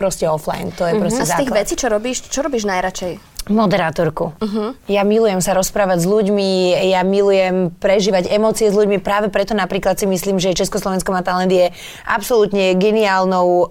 [0.00, 0.72] proste offline.
[0.72, 1.60] To je proste A z tých základ.
[1.60, 3.12] vecí, čo robíš, čo robíš najradšej?
[3.50, 4.32] Moderátorku.
[4.32, 4.40] Mhm.
[4.42, 4.68] Uh-huh.
[4.86, 6.50] Ja milujem sa rozprávať s ľuďmi,
[6.86, 11.50] ja milujem prežívať emócie s ľuďmi, práve preto napríklad si myslím, že Československo má talent
[11.50, 11.72] je
[12.04, 13.68] absolútne geniálnou uh,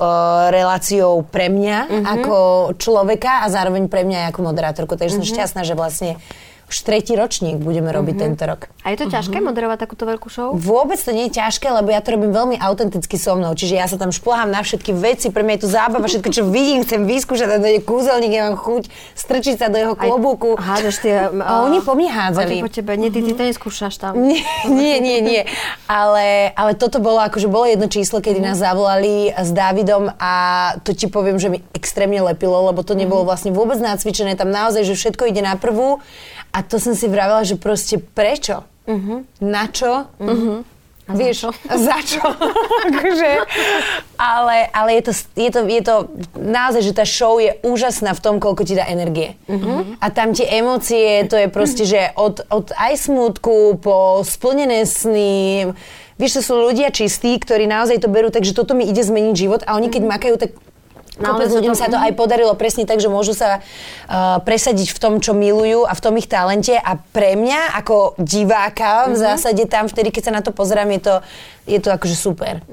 [0.50, 1.94] reláciou pre mňa Mhm.
[1.96, 2.14] uh-huh.
[2.14, 2.36] ako
[2.76, 4.94] človeka a zároveň pre mňa ako moderátorku.
[4.94, 5.22] Takže Mhm.
[5.22, 5.26] uh-huh.
[5.26, 6.12] som šťastná, že vlastne
[6.70, 8.26] už tretí ročník budeme robiť uh-huh.
[8.30, 8.62] tento rok.
[8.86, 10.54] A je to ťažké moderovať takúto veľkú show?
[10.54, 13.58] Vôbec to nie je ťažké, lebo ja to robím veľmi autenticky so mnou.
[13.58, 16.44] Čiže ja sa tam šplhám na všetky veci, pre mňa je to zábava, všetko, čo
[16.46, 18.84] vidím, chcem vyskúšať, a to je kúzelník, ja mám chuť
[19.18, 20.56] strčiť sa do jeho klobúku.
[20.62, 21.16] Hádzaš tie...
[21.34, 22.62] A oni po mne hádzali.
[22.62, 22.94] Oni po tebe.
[22.96, 24.14] Nie, ty, ty to neskúšaš tam.
[24.16, 25.42] Nie, nie, nie, nie.
[25.90, 30.34] Ale, ale toto bolo akože bolo jedno číslo, kedy nás zavolali s Dávidom a
[30.86, 34.38] to ti poviem, že mi extrémne lepilo, lebo to nebolo vlastne vôbec nacvičené.
[34.38, 36.04] Tam naozaj, že všetko ide na prvú.
[36.50, 38.64] A to som si vravela, že proste prečo?
[39.40, 40.10] Na čo?
[41.10, 42.22] A Vieš, za čo?
[42.86, 43.32] akože,
[44.14, 45.96] ale ale je, to, je, to, je to
[46.38, 49.34] naozaj, že tá show je úžasná v tom, koľko ti dá energie.
[49.98, 55.74] A tam tie emócie, to je proste, že od, od aj smutku po splnené sny,
[56.20, 59.64] Vieš, to sú ľudia čistí, ktorí naozaj to berú, takže toto mi ide zmeniť život
[59.64, 60.52] a oni keď makajú, tak
[61.20, 64.40] Kopec Naozaj sa ľuďom to- sa to aj podarilo presne tak, že môžu sa uh,
[64.40, 66.80] presadiť v tom, čo milujú a v tom ich talente.
[66.80, 71.02] A pre mňa ako diváka v zásade tam, vtedy keď sa na to pozerám, je
[71.04, 71.16] to,
[71.68, 72.64] je to akože super.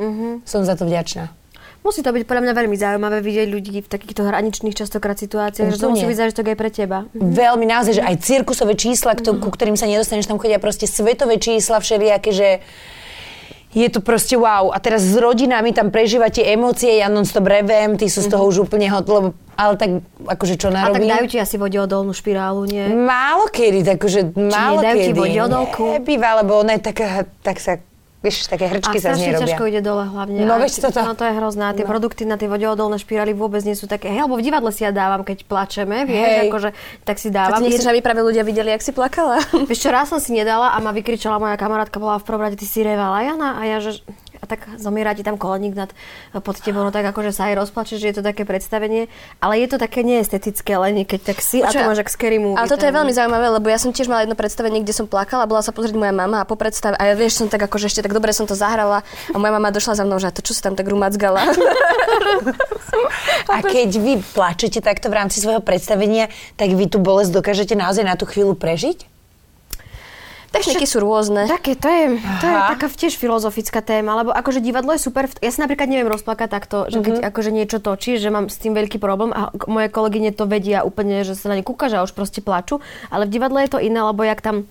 [0.47, 1.35] Som za to vďačná.
[1.83, 5.79] Musí to byť podľa mňa veľmi zaujímavé vidieť ľudí v takýchto hraničných častokrát situáciách, že
[5.79, 6.99] to musí byť zážitok aj pre teba.
[7.15, 11.39] Veľmi naozaj, že aj cirkusové čísla, kto, ku ktorým sa nedostaneš, tam chodia proste svetové
[11.39, 12.49] čísla všelijaké, že
[13.77, 14.73] je to proste wow.
[14.73, 18.65] A teraz s rodinami tam prežívate emócie, ja non-stop revem, tí sú z toho už
[18.65, 19.91] úplne hot, lebo, ale tak
[20.25, 21.13] akože čo A tak narobím?
[21.13, 22.89] dajú ti asi vodeodolnú špirálu, nie?
[22.89, 25.21] Málo kedy, takže málo nedajú ti kedy.
[25.21, 25.85] vodeodolku?
[26.01, 27.77] Nebýva, lebo ona je taká, tak sa,
[28.27, 29.43] vieš, také hrčky a sa z nej robia.
[29.47, 30.43] ťažko ide dole hlavne.
[30.43, 30.99] No veď toto.
[31.01, 31.65] No to je hrozné.
[31.65, 31.89] A tie No.
[31.89, 34.09] produkty na tie vodeodolné špirály vôbec nie sú také.
[34.09, 36.47] Hej, alebo v divadle si ja dávam, keď plačeme, vieš, Hej.
[36.47, 36.69] akože,
[37.03, 37.57] tak si dávam.
[37.57, 39.39] ty nechceš, aby práve ľudia videli, jak si plakala?
[39.65, 42.55] Vieš čo, raz som si nedala a ma vykričala moja kamarátka, bola v prvom rade,
[42.55, 44.03] ty si revala Jana a ja, že
[44.47, 45.91] tak zomiera ti tam koleník nad,
[46.41, 49.11] pod tebou, no tak akože sa aj rozplačeš, že je to také predstavenie,
[49.43, 52.57] ale je to také neestetické, len keď tak si a to máš ak scary movie.
[52.57, 55.51] Ale toto je veľmi zaujímavé, lebo ja som tiež mala jedno predstavenie, kde som plakala,
[55.51, 58.01] bola sa pozrieť moja mama a po predstave, a ja vieš, som tak akože ešte
[58.07, 60.63] tak dobre som to zahrala a moja mama došla za mnou, že to čo si
[60.63, 61.43] tam tak rumacgala.
[63.51, 68.05] A keď vy plačete takto v rámci svojho predstavenia, tak vy tú bolesť dokážete naozaj
[68.07, 69.16] na tú chvíľu prežiť?
[70.57, 71.45] Techniky sú rôzne.
[71.45, 72.05] Také, to je,
[72.41, 72.73] to je Aha.
[72.73, 75.29] taká tiež filozofická téma, lebo akože divadlo je super.
[75.45, 78.73] Ja sa napríklad neviem rozplakať takto, že keď akože niečo točí, že mám s tým
[78.73, 82.17] veľký problém a moje kolegyne to vedia úplne, že sa na ne kúka, že už
[82.17, 82.81] proste plačú,
[83.13, 84.65] ale v divadle je to iné, lebo jak tam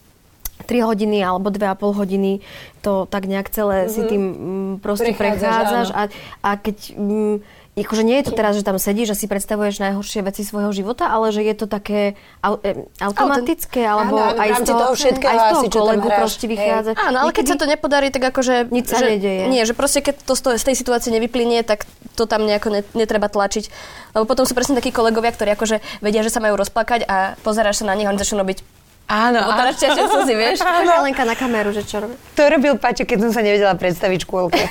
[0.64, 2.40] 3 hodiny alebo 2,5 hodiny
[2.80, 6.00] to tak nejak celé si tým mm, proste Prechádzaš, prechádzaš áno.
[6.00, 6.02] a,
[6.42, 6.78] a keď...
[6.96, 7.38] Mm,
[7.84, 11.12] akože nie je to teraz, že tam sedíš a si predstavuješ najhoršie veci svojho života,
[11.12, 15.28] ale že je to také au, e, automatické, alebo Áno, aj z toho, toho všetkého
[15.28, 16.52] aj z toho asi, kolegu proste Hej.
[16.56, 16.92] vychádza.
[16.96, 18.72] Áno, ale keď sa to nepodarí, tak akože...
[18.72, 19.52] Nič sa že, nedeje.
[19.52, 21.84] Nie, že proste keď to z, tej situácie nevyplynie, tak
[22.16, 23.68] to tam nejako ne, netreba tlačiť.
[24.16, 27.84] Lebo potom sú presne takí kolegovia, ktorí akože vedia, že sa majú rozplakať a pozeráš
[27.84, 28.75] sa na nich a oni začnú robiť
[29.06, 29.54] Áno, áno.
[29.54, 30.66] otáračia slzy, vieš?
[31.06, 32.18] Lenka na kameru, že čo robí.
[32.34, 34.66] To robil Paťo, keď som sa nevedela predstaviť škôlke.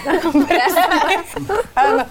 [1.79, 2.03] áno.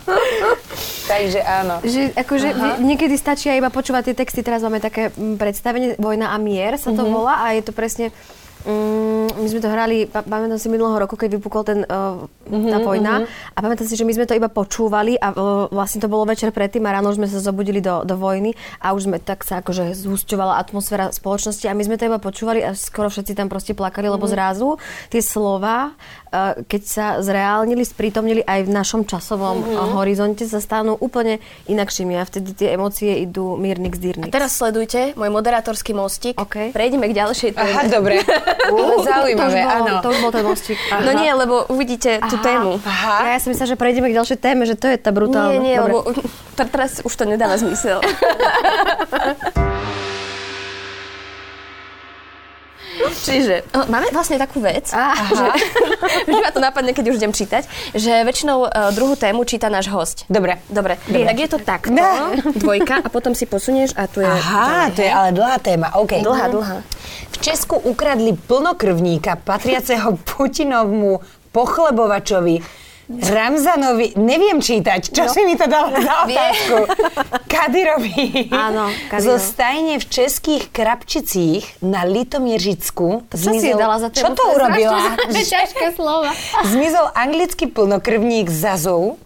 [1.03, 1.75] Takže áno.
[1.83, 4.39] Že, akože vy- niekedy stačí aj iba počúvať tie texty.
[4.39, 8.15] Teraz máme také mm, predstavenie Vojna a mier sa to volá a je to presne
[8.63, 12.78] Mm, my sme to hrali, pa- pamätám si minulého roku, keď vypukol ten, uh, tá
[12.80, 16.23] vojna a pamätám si, že my sme to iba počúvali a uh, vlastne to bolo
[16.23, 19.43] večer predtým a ráno už sme sa zobudili do, do vojny a už sme tak
[19.43, 23.52] sa akože zhusťovala atmosféra spoločnosti a my sme to iba počúvali a skoro všetci tam
[23.52, 24.80] proste plakali, lebo zrazu
[25.12, 25.91] tie slova,
[26.32, 32.15] uh, keď sa zreálnili, sprítomnili aj v našom časovom uh, horizonte, sa stanú úplne inakšími
[32.15, 34.32] a vtedy tie emócie idú mírnik z dýrnik.
[34.32, 36.39] Teraz sledujte môj moderátorský mostík.
[36.39, 36.71] OK.
[36.71, 37.67] Prejdeme k ďalšej téme.
[37.67, 38.23] Aha, dobre.
[38.53, 39.93] Ale zaujímavé, to bol, áno.
[40.01, 40.77] To už bol ten mostík.
[40.89, 42.79] No nie, lebo uvidíte tú tému.
[42.83, 43.27] Aha.
[43.27, 45.59] Ja, ja som myslela, že prejdeme k ďalšej téme, že to je tá brutálna.
[45.59, 45.91] Nie, nie, Dobre.
[45.91, 45.97] lebo
[46.55, 47.99] teraz už to nedáva zmysel.
[53.23, 54.89] Čiže máme vlastne takú vec,
[55.39, 55.47] že,
[56.25, 59.89] že ma to napadne, keď už idem čítať, že väčšinou uh, druhú tému číta náš
[59.89, 60.25] host.
[60.27, 60.62] Dobre.
[60.67, 62.36] Dobre, tak je to takto, No.
[62.53, 64.29] dvojka a potom si posunieš a tu je...
[64.29, 65.95] Aha, to je ale dlhá téma.
[65.97, 66.21] OK.
[66.21, 66.77] Dlhá, dlhá.
[67.34, 71.19] V Česku ukradli plnokrvníka patriaceho Putinovmu
[71.51, 72.62] pochlebovačovi
[73.05, 76.77] Ramzanovi, neviem čítať, čo si mi to dal za otázku.
[77.45, 78.47] Kadirovi.
[78.47, 79.43] Áno, Zo Kadyrov.
[79.43, 83.27] stajne v českých Krapčicích na Litomieržicku.
[83.27, 85.19] To čo si dala za Čo to urobila?
[85.27, 86.31] ťažké slova.
[86.63, 89.19] Zmizol anglický plnokrvník Zazov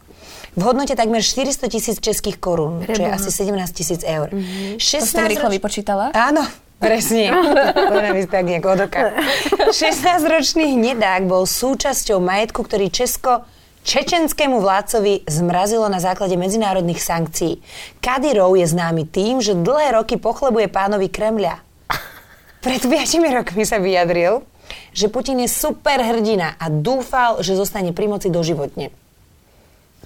[0.54, 4.34] v hodnote takmer 400 tisíc českých korún, čo je asi 17 tisíc eur.
[4.34, 4.82] Mhm.
[4.82, 6.10] To si rýchlo roč- vypočítala?
[6.12, 6.42] Áno,
[6.76, 7.30] presne.
[8.10, 9.14] Mi tak nejak od oka.
[9.72, 13.46] 16-ročný hnedák bol súčasťou majetku, ktorý Česko
[13.88, 17.64] čečenskému vládcovi zmrazilo na základe medzinárodných sankcií.
[18.04, 21.64] Kadyrov je známy tým, že dlhé roky pochlebuje pánovi Kremľa.
[22.68, 24.44] Pred 5 rokmi sa vyjadril,
[24.92, 28.92] že Putin je super hrdina a dúfal, že zostane pri moci doživotne.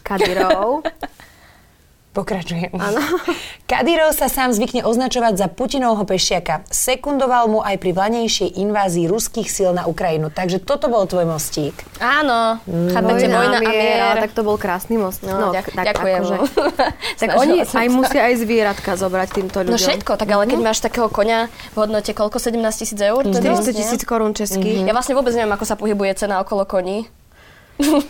[0.05, 0.85] Kadyrov.
[2.11, 2.75] Pokračujem.
[2.75, 2.99] Áno.
[3.71, 6.67] Kadyrov sa sám zvykne označovať za Putinovho pešiaka.
[6.67, 10.27] Sekundoval mu aj pri vlanejšej invázii ruských síl na Ukrajinu.
[10.27, 11.71] Takže toto bol tvoj mostík.
[12.03, 14.19] Áno, chápete, vojna a mier.
[14.27, 15.23] tak to bol krásny most.
[15.23, 16.21] No, ďak- ďakujem.
[17.23, 17.95] tak Snažila oni aj sa.
[17.95, 19.71] musia aj zvieratka zobrať týmto ľuďom.
[19.71, 22.43] No všetko, tak ale keď máš takého konia v hodnote koľko?
[22.43, 23.23] 17 tisíc eur?
[23.23, 23.71] To je 400 vlastne?
[23.71, 24.83] tisíc korún českých.
[24.83, 27.07] Ja vlastne vôbec neviem, ako sa pohybuje cena okolo koní.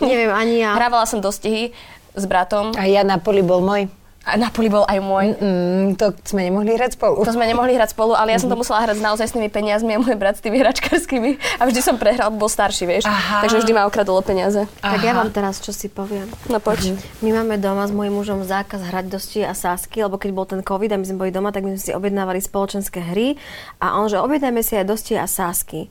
[0.02, 0.74] Neviem ani ja.
[0.78, 1.70] Hrávala som dostihy
[2.12, 3.88] s bratom A ja na poli bol môj.
[4.22, 5.34] a Napoli bol aj môj.
[5.34, 7.26] Mm, to sme nemohli hrať spolu.
[7.26, 9.98] To sme nemohli hrať spolu, ale ja som to musela hrať s naozajstnými peniazmi a
[9.98, 11.58] môj brat s tými hračkarskými.
[11.58, 13.02] A vždy som prehral, bol starší, vieš.
[13.10, 13.42] Aha.
[13.42, 14.70] Takže vždy ma okradolo peniaze.
[14.78, 16.30] Tak ja vám teraz čo si poviem.
[16.46, 16.94] No poď.
[17.18, 20.62] My máme doma s mojím mužom zákaz hrať dosti a sásky, lebo keď bol ten
[20.62, 23.34] COVID a my sme boli doma, tak my sme si objednávali spoločenské hry
[23.82, 25.90] a on, že objednajme si aj dosti a sásky.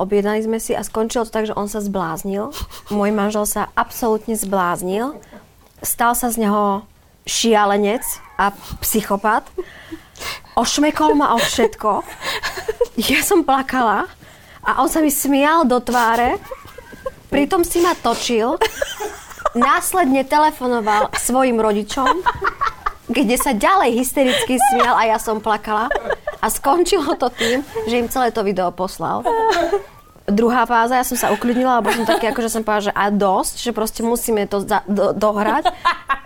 [0.00, 2.56] Objednali sme si a skončilo to tak, že on sa zbláznil.
[2.88, 5.16] Môj manžel sa absolútne zbláznil.
[5.86, 6.82] Stal sa z neho
[7.30, 8.02] šialenec
[8.34, 8.50] a
[8.82, 9.46] psychopat.
[10.58, 12.02] Ošmekol ma o všetko.
[13.06, 14.10] Ja som plakala
[14.66, 16.42] a on sa mi smial do tváre.
[17.30, 18.58] Pritom si ma točil.
[19.54, 22.18] Následne telefonoval svojim rodičom,
[23.06, 25.86] kde sa ďalej hystericky smial a ja som plakala.
[26.42, 29.22] A skončilo to tým, že im celé to video poslal.
[30.26, 33.54] Druhá fáza, ja som sa ukľudnila, lebo som taký, akože som povedala, že a dosť,
[33.62, 35.70] že proste musíme to za, do, dohrať,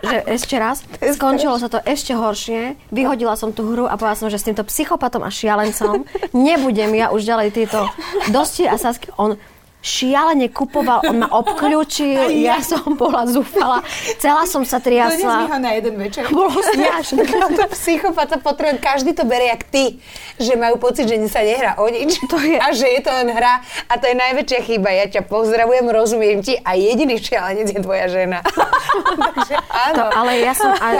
[0.01, 0.81] že ešte raz.
[1.17, 4.65] Skončilo sa to ešte horšie, vyhodila som tú hru a povedala som, že s týmto
[4.65, 7.85] psychopatom a šialencom nebudem ja už ďalej tieto
[8.33, 9.13] dosti a sásky.
[9.21, 9.37] On
[9.81, 13.81] šialene kupoval, on ma obklúčil, ja som bola zúfala,
[14.21, 15.57] celá som sa triasla.
[15.57, 16.29] na jeden večer.
[16.29, 17.25] Bolo strašné.
[17.57, 19.97] to psychopata potrebujem, každý to berie jak ty,
[20.37, 23.33] že majú pocit, že sa nehrá o nič To je- a že je to len
[23.33, 24.89] hra a to je najväčšia chyba.
[24.93, 28.45] Ja ťa pozdravujem, rozumiem ti a jediný šialenec je tvoja žena.
[29.35, 29.97] Takže áno.
[29.97, 30.95] To, ale ja som aj,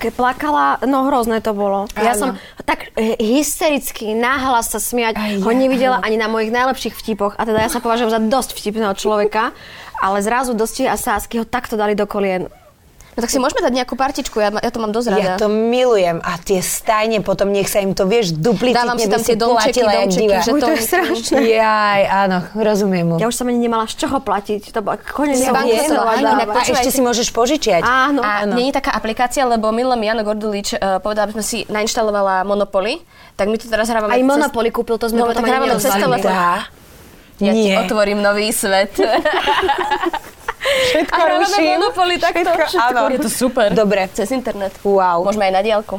[0.00, 1.84] keď plakala, no hrozné to bolo.
[1.98, 2.18] Ja Áno.
[2.18, 2.28] som
[2.62, 7.34] tak e, hystericky náhlas sa smiať, Aj ho ja, nevidela ani na mojich najlepších vtipoch
[7.34, 9.50] a teda ja sa považujem za dosť vtipného človeka,
[9.98, 12.50] ale zrazu dosti a sásky ho takto dali do kolien.
[13.12, 15.20] No tak si môžeme dať nejakú partičku, ja, ja to mám dosť rada.
[15.20, 16.24] Ja to milujem.
[16.24, 19.84] A tie stajne, potom nech sa im to, vieš, duplicitne Dávam si tam tie domčeky,
[19.84, 21.38] domčeky, že to, to je strašné.
[21.44, 23.14] Jaj, áno, rozumiem mu.
[23.20, 24.72] Ja už som ani nemala z čoho platiť.
[24.72, 27.84] To bola konec Ja A ešte si- môžeš požičiať.
[27.84, 28.24] Áno.
[28.24, 32.48] A není taká aplikácia, lebo milé mi Jano Gordulič uh, povedala, aby sme si nainštalovala
[32.48, 33.04] Monopoly,
[33.36, 34.08] tak my to teraz hrávame...
[34.08, 36.24] Aj cez- Monopoly kúpil, to sme No, potom tak ani hrávame cez nerozvalili.
[36.24, 36.80] telefón.
[37.38, 37.78] Ja ti Nie.
[37.78, 38.92] otvorím nový svet.
[40.62, 41.74] Všetko A ruším.
[41.74, 42.38] Monopoly takto.
[42.44, 42.86] Všetko, Všetko.
[42.94, 43.00] áno.
[43.08, 43.68] Je to super.
[43.72, 44.06] Dobre.
[44.10, 44.70] Cez internet.
[44.82, 45.26] Wow.
[45.26, 45.98] Môžeme aj na diálku.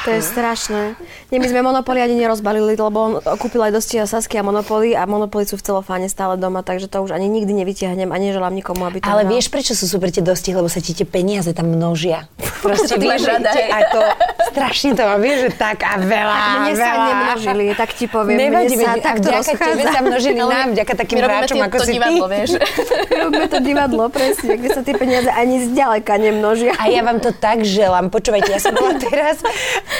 [0.00, 0.96] To je strašné.
[1.28, 5.04] Nie, my sme Monopoly ani nerozbalili, lebo on kúpil aj dosť Sasky a Monopoly a
[5.04, 8.88] Monopoly sú v celofáne stále doma, takže to už ani nikdy nevytiahnem a neželám nikomu,
[8.88, 9.30] aby to Ale hral.
[9.30, 10.56] vieš, prečo sú super tie dostihy?
[10.56, 12.24] Lebo sa ti tie peniaze tam množia.
[12.64, 13.68] Proste To hej.
[13.68, 14.00] a to
[14.50, 17.06] strašne to mám, vieš, že tak a veľa, Mne sa veľa.
[17.06, 18.36] nemnožili, tak ti poviem.
[18.36, 19.90] Nevadí, mne sa vďaka tebe rozchádza.
[19.94, 22.32] sa množili nám, vďaka takým hráčom, ako to si divadlo, ty.
[22.34, 22.50] vieš.
[23.22, 26.74] Robíme to divadlo, presne, kde sa tie peniaze ani zďaleka nemnožia.
[26.76, 28.10] A ja vám to tak želám.
[28.10, 29.38] Počúvajte, ja som bola teraz...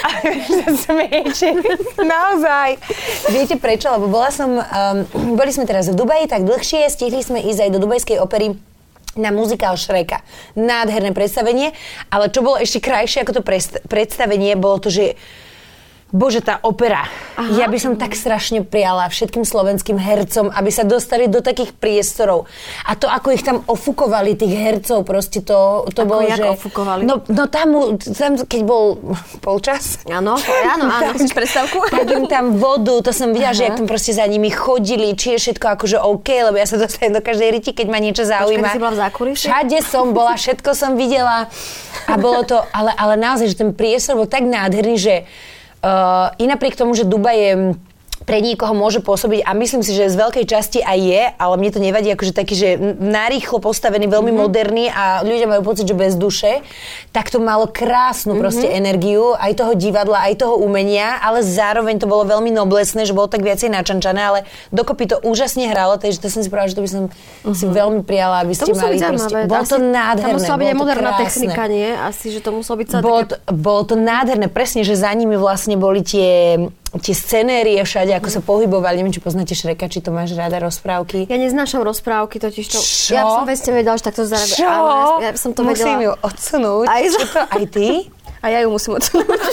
[0.01, 1.61] A sa smejete.
[2.01, 2.81] Naozaj.
[3.29, 3.93] Viete prečo?
[3.93, 4.57] Lebo bola som...
[4.57, 8.57] Um, boli sme teraz v Dubaji tak dlhšie, stihli sme ísť aj do Dubajskej opery
[9.19, 10.23] na muzikál Šreka.
[10.55, 11.75] Nádherné predstavenie,
[12.07, 13.43] ale čo bolo ešte krajšie ako to
[13.87, 15.19] predstavenie, bolo to, že
[16.11, 17.07] Bože, tá opera.
[17.39, 17.55] Aha.
[17.55, 22.51] Ja by som tak strašne priala všetkým slovenským hercom, aby sa dostali do takých priestorov.
[22.83, 26.43] A to, ako ich tam ofukovali, tých hercov, proste to, to Ako bolo, že...
[26.43, 27.07] ofukovali?
[27.07, 28.99] No, no tam, tam, keď bol
[29.39, 30.35] polčas, Áno,
[30.67, 31.15] áno, áno.
[31.15, 31.79] Chceš predstavku?
[31.87, 35.39] tak im tam vodu, to som videla, že jak tam proste za nimi chodili, či
[35.39, 38.67] je všetko akože OK, lebo ja sa dostanem do každej riti, keď ma niečo zaujíma.
[38.67, 39.43] ty si bola v zákulisí?
[39.47, 41.47] Všade som bola, všetko som videla
[42.05, 45.15] a bolo to, ale, ale naozaj, že ten priestor bol tak nádherný, že
[45.83, 47.53] uh, i napriek tomu, že Dubaj je
[48.21, 51.71] pre niekoho môže pôsobiť a myslím si, že z veľkej časti aj je, ale mne
[51.73, 52.69] to nevadí, akože taký, že
[53.01, 54.41] narýchlo postavený, veľmi mm-hmm.
[54.45, 56.61] moderný a ľudia majú pocit, že bez duše,
[57.09, 58.41] tak to malo krásnu mm-hmm.
[58.41, 63.17] proste energiu, aj toho divadla, aj toho umenia, ale zároveň to bolo veľmi noblesné, že
[63.17, 66.77] bolo tak viacej načančané, ale dokopy to úžasne hralo, takže to som si povedala, že
[66.77, 67.57] to by som mm-hmm.
[67.57, 69.35] si veľmi prijala, aby To ste muselo mali proste.
[69.49, 70.29] Bolo to nádherné.
[70.29, 71.23] Tam musela byť aj to moderná krásne.
[71.25, 71.89] technika, nie?
[71.89, 73.29] Asi, že to muselo byť celé Bolo také...
[73.33, 76.57] to, bolo to nádherné, presne, že za nimi vlastne boli tie,
[76.93, 78.99] tie scenérie všade, ako sa pohybovali.
[78.99, 81.23] Neviem, či poznáte Šreka, či to máš rada rozprávky.
[81.23, 82.77] Ja neznášam rozprávky, totiž to...
[82.77, 83.13] Čo?
[83.13, 84.57] Ja som vesne vedela, že takto zareaguje.
[84.57, 84.67] Čo?
[84.67, 86.19] Áno, ja, ja som to Musím ju vedela.
[86.21, 86.85] odsunúť.
[86.85, 87.87] Aj za- to, aj ty?
[88.41, 89.41] A ja ju musím odsunúť.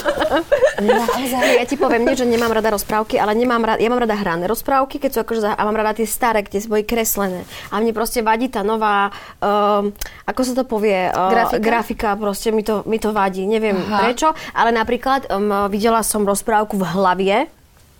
[1.59, 4.47] Ja ti poviem, nie, že nemám rada rozprávky, ale nemám rada, ja mám rada hrané
[4.47, 7.43] rozprávky, keď sú akože, a mám rada tie staré, kde boli kreslené.
[7.73, 9.11] A mne proste vadí tá nová,
[9.43, 9.91] um,
[10.23, 11.59] ako sa to povie, uh, Grafika?
[11.59, 13.43] grafika proste mi to, mi to vadí.
[13.43, 14.07] Neviem Aha.
[14.07, 17.37] prečo, ale napríklad um, videla som rozprávku v hlavie,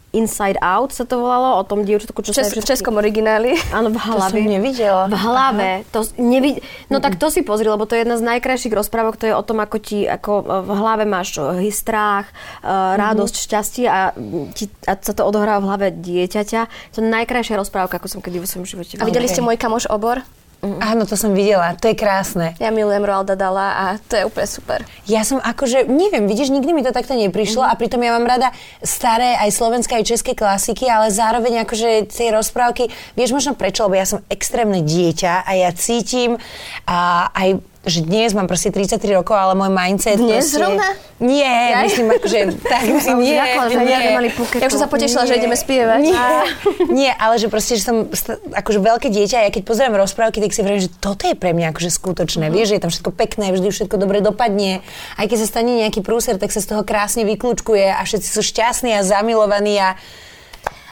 [0.09, 3.53] Inside Out sa to volalo, o tom dievčatku, čo Čes, sa v českom origináli.
[3.69, 4.41] Áno, v hlave.
[4.41, 5.05] som nevidela.
[5.05, 5.85] V hlave.
[5.93, 6.65] To nevid...
[6.89, 9.43] No tak to si pozri, lebo to je jedna z najkrajších rozprávok, to je o
[9.45, 12.25] tom, ako ti, ako e, v hlave máš e, strach,
[12.61, 14.09] e, radosť, šťastie a,
[14.57, 16.61] ti, a sa to odohráva v hlave dieťaťa.
[16.97, 19.85] To je najkrajšia rozprávka, ako som kedy vo svojom živote A videli ste môj kamoš
[19.93, 20.25] obor?
[20.59, 21.71] Áno, to som videla.
[21.79, 22.51] To je krásne.
[22.59, 24.79] Ja milujem Roalda Dala a to je úplne super.
[25.07, 28.51] Ja som akože, neviem, vidíš, nikdy mi to takto neprišlo a pritom ja mám rada
[28.83, 34.03] staré aj slovenské, aj české klasiky, ale zároveň akože tie rozprávky, vieš možno prečo, lebo
[34.03, 36.35] ja som extrémne dieťa a ja cítim
[36.83, 40.59] a aj že dnes mám proste 33 rokov, ale môj mindset Dnes proste...
[40.59, 40.87] zrovna?
[41.19, 41.83] Nie, Jaj?
[41.87, 42.39] myslím akože
[42.71, 43.83] tak, nie, zľakla, že nie.
[43.87, 44.29] ľudia mali.
[44.59, 45.39] Ja už som sa potešila, že Nie.
[45.39, 45.99] ideme spievať.
[46.03, 46.27] Nie,
[46.91, 48.07] nie, ale že proste, že som
[48.51, 51.55] akože veľké dieťa a ja keď pozerám rozprávky, tak si hovorím, že toto je pre
[51.55, 52.51] mňa akože skutočné.
[52.51, 54.83] Vieš, že je tam všetko pekné, vždy všetko dobre dopadne.
[55.15, 58.43] Aj keď sa stane nejaký prúser, tak sa z toho krásne vyklúčkuje a všetci sú
[58.43, 59.95] šťastní a zamilovaní a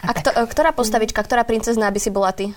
[0.07, 2.55] A kto, ktorá postavička, ktorá princezná by si bola ty?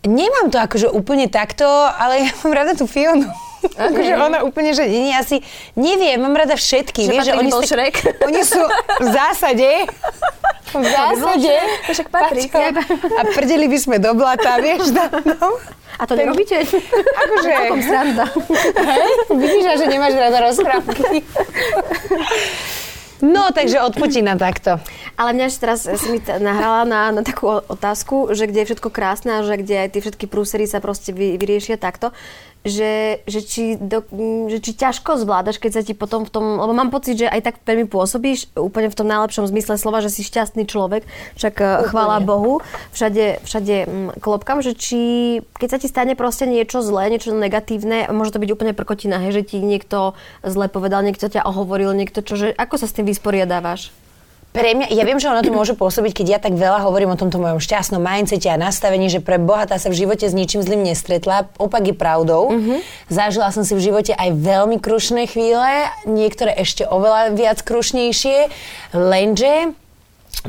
[0.00, 3.28] Nemám to akože úplne takto, ale ja mám rada tú Fionu.
[3.60, 3.92] Okay.
[3.92, 5.44] Akože ona úplne, že nie, asi
[5.76, 7.04] neviem, mám rada všetky.
[7.04, 7.94] Že Vieš, že oni, Šrek?
[8.28, 8.56] oni sú
[8.96, 9.84] v zásade,
[10.72, 11.54] v zásade,
[11.92, 12.48] však patrí.
[13.20, 15.60] A prdeli by sme do blata, vieš, tam, no.
[16.00, 16.56] A to nerobíte?
[16.64, 18.24] Akože, Takom sranda.
[18.72, 21.20] hej, vidíš, že nemáš rada rozprávky.
[23.20, 24.80] No, takže od Putina takto.
[25.20, 29.40] Ale mňa teraz si mi nahrala na, na takú otázku, že kde je všetko krásne
[29.40, 32.16] a že kde aj tie všetky prúsery sa proste vy, vyriešia takto,
[32.60, 34.04] že, že, či do,
[34.52, 37.40] že či ťažko zvládaš, keď sa ti potom v tom, lebo mám pocit, že aj
[37.40, 41.08] tak veľmi pôsobíš úplne v tom najlepšom zmysle slova, že si šťastný človek,
[41.40, 41.88] však úplne.
[41.88, 42.60] chvála Bohu,
[42.92, 45.00] všade, všade m, klopkam, že či
[45.56, 49.40] keď sa ti stane proste niečo zlé, niečo negatívne, môže to byť úplne prkotina, hej,
[49.40, 50.12] že ti niekto
[50.44, 53.92] zle povedal, niekto ťa ohovoril, niekto čo, že ako sa s tým vysporiadávaš?
[54.50, 57.20] Pre mňa, ja viem, že ono to môže pôsobiť, keď ja tak veľa hovorím o
[57.20, 60.58] tomto mojom šťastnom mindsete a nastavení, že pre Boha tá sa v živote s ničím
[60.66, 61.46] zlým nestretla.
[61.54, 62.50] Opak je pravdou.
[62.50, 62.78] Mm-hmm.
[63.06, 68.50] Zažila som si v živote aj veľmi krušné chvíle, niektoré ešte oveľa viac krušnejšie,
[68.90, 69.70] lenže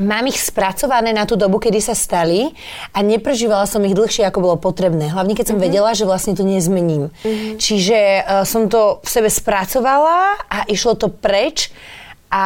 [0.02, 2.50] mám ich spracované na tú dobu, kedy sa stali
[2.90, 5.14] a neprežívala som ich dlhšie, ako bolo potrebné.
[5.14, 5.68] Hlavne, keď som mm-hmm.
[5.70, 7.14] vedela, že vlastne to nezmením.
[7.22, 7.54] Mm-hmm.
[7.62, 11.70] Čiže uh, som to v sebe spracovala a išlo to preč
[12.32, 12.44] a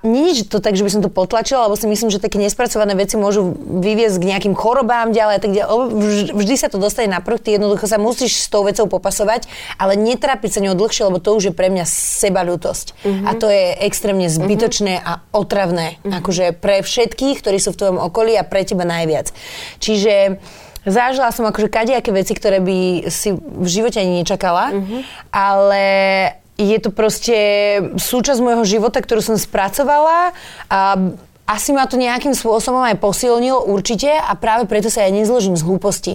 [0.00, 2.96] nie je to tak, že by som to potlačila, lebo si myslím, že také nespracované
[2.96, 6.32] veci môžu vyviesť k nejakým chorobám ďalej a tak ďalej.
[6.32, 9.44] Vždy sa to dostane na prv, ty jednoducho sa musíš s tou vecou popasovať,
[9.76, 12.96] ale netrápiť sa ňou dlhšie, lebo to už je pre mňa sebalútosť.
[13.04, 13.28] Uh-huh.
[13.28, 15.20] A to je extrémne zbytočné uh-huh.
[15.20, 16.00] a otravné.
[16.00, 16.16] Uh-huh.
[16.16, 19.36] Akože pre všetkých, ktorí sú v tvojom okolí a pre teba najviac.
[19.84, 20.40] Čiže
[20.86, 25.02] Zažila som akože kadejaké veci, ktoré by si v živote ani nečakala, uh-huh.
[25.34, 25.84] ale
[26.56, 27.38] je to proste
[28.00, 30.32] súčasť môjho života, ktorú som spracovala
[30.72, 30.80] a
[31.46, 35.62] asi ma to nejakým spôsobom aj posilnilo určite a práve preto sa ja nezložím z
[35.62, 36.12] hlúposti.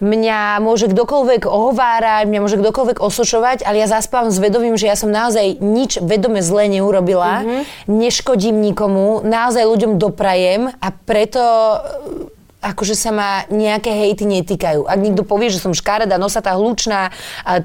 [0.00, 4.96] Mňa môže kdokoľvek ohovárať, mňa môže kdokoľvek osočovať, ale ja zaspávam s vedomím, že ja
[4.96, 7.62] som naozaj nič vedome zle neurobila, mm-hmm.
[7.86, 11.44] neškodím nikomu, naozaj ľuďom doprajem a preto
[12.62, 14.86] akože sa ma nejaké hejty netýkajú.
[14.86, 17.10] Ak niekto povie, že som škareda, nosatá, hlučná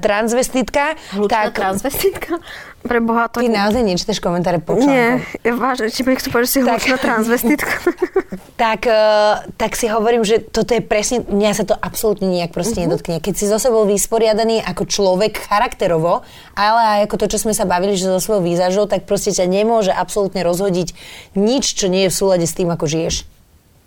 [0.02, 1.54] transvestitka, hlučná tak...
[1.54, 2.42] transvestitka?
[2.78, 3.42] Pre Boha to...
[3.42, 6.96] Ty naozaj nečítaš komentáre po Nie, ja vážne, či mi chcú povedať, že si hlučná
[6.98, 7.74] transvestitka.
[8.62, 12.78] tak, uh, tak si hovorím, že toto je presne, mňa sa to absolútne nejak proste
[12.78, 12.90] uh-huh.
[12.90, 13.18] nedotkne.
[13.18, 16.22] Keď si zo sebou vysporiadaný ako človek charakterovo,
[16.54, 19.50] ale aj ako to, čo sme sa bavili, že so svojou výzažou, tak proste ťa
[19.50, 20.94] nemôže absolútne rozhodiť
[21.34, 23.26] nič, čo nie je v súlade s tým, ako žiješ.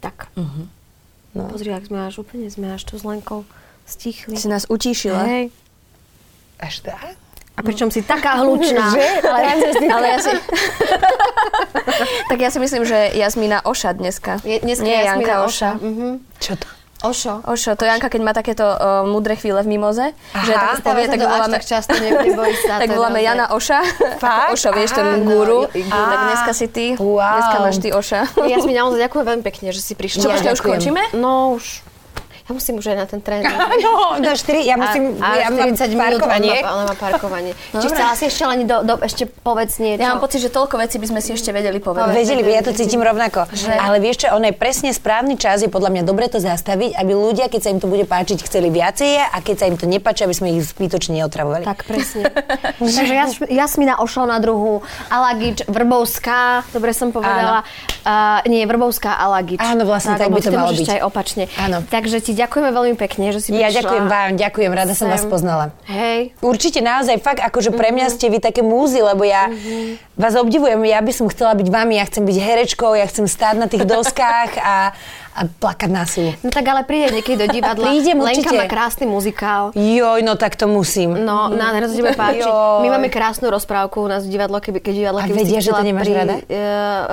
[0.04, 0.28] Tak.
[0.36, 0.68] Uh-huh.
[1.32, 1.48] No.
[1.48, 3.48] Pozri, ak sme až úplne, sme až tu s Lenkou
[3.88, 4.36] stichli.
[4.36, 5.24] Si nás utíšila.
[5.24, 5.46] Hej.
[6.60, 7.16] Až tak?
[7.56, 8.92] A pričom si taká hlučná.
[8.96, 9.08] že?
[9.22, 9.40] Ale,
[9.92, 10.32] ale ja si...
[12.32, 14.40] tak ja si myslím, že Jasmína Oša dneska.
[14.44, 15.76] Je, dneska Nie Janka Oša.
[15.78, 15.84] Oša.
[15.84, 16.12] Mm-hmm.
[16.40, 16.68] Čo to?
[17.02, 17.42] Ošo.
[17.46, 21.10] Ošo, to Janka, keď má takéto uh, mudré chvíle v mimoze, Aha, že tak povie,
[21.10, 21.56] tak voláme...
[21.58, 22.74] Tak často neboj sa.
[22.84, 23.82] tak voláme Jana Oša.
[24.22, 24.52] Fakt?
[24.56, 25.66] Ošo, vieš, ten guru.
[25.74, 26.86] Tak dneska si ty.
[27.02, 27.42] Wow.
[27.42, 28.22] Dneska máš ty Oša.
[28.46, 30.22] Ja si mi naozaj ďakujem veľmi pekne, že si prišla.
[30.22, 31.02] Čo, ja, už končíme?
[31.18, 31.91] No, už.
[32.52, 33.48] Ja musím už aj na ten tréning.
[33.88, 36.52] no, do 4, ja musím, a, a ja 40 mám parkovanie.
[36.60, 37.52] Minút, ale má parkovanie.
[37.72, 40.04] Či chcela si ešte len do, do, ešte povedz niečo?
[40.04, 42.12] Ja mám pocit, že toľko vecí by sme si ešte vedeli povedať.
[42.12, 43.48] Vedeli by, ja to cítim rovnako.
[43.56, 43.72] Že?
[43.72, 47.12] Ale vieš čo, on je presne správny čas, je podľa mňa dobre to zastaviť, aby
[47.16, 50.28] ľudia, keď sa im to bude páčiť, chceli viacej a keď sa im to nepáči,
[50.28, 51.64] aby sme ich zbytočne neotravovali.
[51.64, 52.28] Tak presne.
[52.84, 57.64] Takže Jas, Jasmina ošla na druhú, Alagič, Vrbovská, dobre som povedala.
[58.04, 59.64] Uh, nie, Vrbovská, Alagič.
[59.64, 60.90] Áno, vlastne tak, tak by to malo byť.
[61.00, 61.44] aj opačne.
[61.62, 61.86] Áno.
[61.86, 63.70] Takže ti ďakujeme veľmi pekne, že si prišla.
[63.70, 65.06] Ja ďakujem vám, ďakujem, rada sem.
[65.06, 65.66] som vás poznala.
[65.86, 66.34] Hej.
[66.42, 68.14] Určite naozaj fakt, akože pre mňa mhm.
[68.18, 70.18] ste vy také múzy, lebo ja mm-hmm.
[70.18, 73.56] vás obdivujem, ja by som chcela byť vami, ja chcem byť herečkou, ja chcem stáť
[73.62, 74.98] na tých doskách a,
[75.32, 76.36] a plakať na silu.
[76.44, 77.88] No tak ale príde niekedy do divadla.
[77.92, 78.52] Prídem určite.
[78.52, 79.72] Lenka má krásny muzikál.
[79.74, 81.16] Joj, no tak to musím.
[81.16, 81.56] No, mm.
[81.56, 82.44] nádherné sa tebe páči.
[82.44, 82.84] Joj.
[82.84, 85.72] My máme krásnu rozprávku u nás v divadlo, keby, keď divadlo, keby A vedia, že
[85.72, 86.34] to nemáš pri, rada?
[86.36, 86.44] Uh,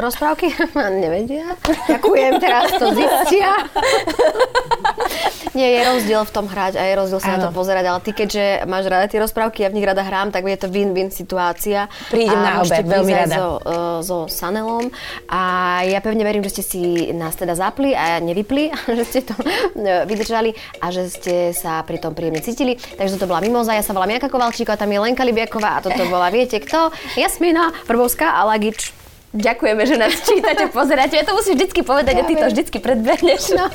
[0.03, 0.47] rozprávky?
[1.03, 1.47] Nevedia.
[1.87, 3.51] Ďakujem, teraz to zistia.
[5.59, 7.35] Nie, je rozdiel v tom hrať a je rozdiel sa ano.
[7.35, 10.31] na to pozerať, ale ty keďže máš rada tie rozprávky, ja v nich rada hrám,
[10.31, 11.91] tak je to win-win situácia.
[12.13, 13.35] Prídem na obe, veľmi rada.
[13.35, 14.87] So, uh, so Sanelom
[15.27, 15.41] a
[15.83, 19.37] ja pevne verím, že ste si nás teda zapli a nevypli, že ste to
[19.77, 22.81] e, vydržali a že ste sa pri tom príjemne cítili.
[22.81, 26.03] Takže toto bola Mimoza, ja sa volám Janka Kovalčíková, tam je Lenka Libiaková a toto
[26.09, 26.91] bola, viete kto?
[27.15, 28.97] Jasmina Vrbovská a Lagič.
[29.29, 31.21] Ďakujeme, že nás čítate, pozeráte.
[31.21, 33.53] Ja to musím vždycky povedať ja a ty to vždycky predbehneš.
[33.53, 33.69] No.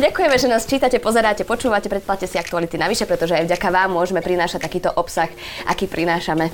[0.00, 4.24] Ďakujeme, že nás čítate, pozeráte, počúvate, predplatte si aktuality navyše, pretože aj vďaka vám môžeme
[4.24, 5.28] prinášať takýto obsah,
[5.68, 6.48] aký prinášame.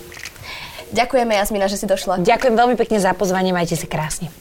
[0.90, 2.26] Ďakujeme, Jasmina, že si došla.
[2.26, 4.34] Ďakujem veľmi pekne za pozvanie, majte si krásne.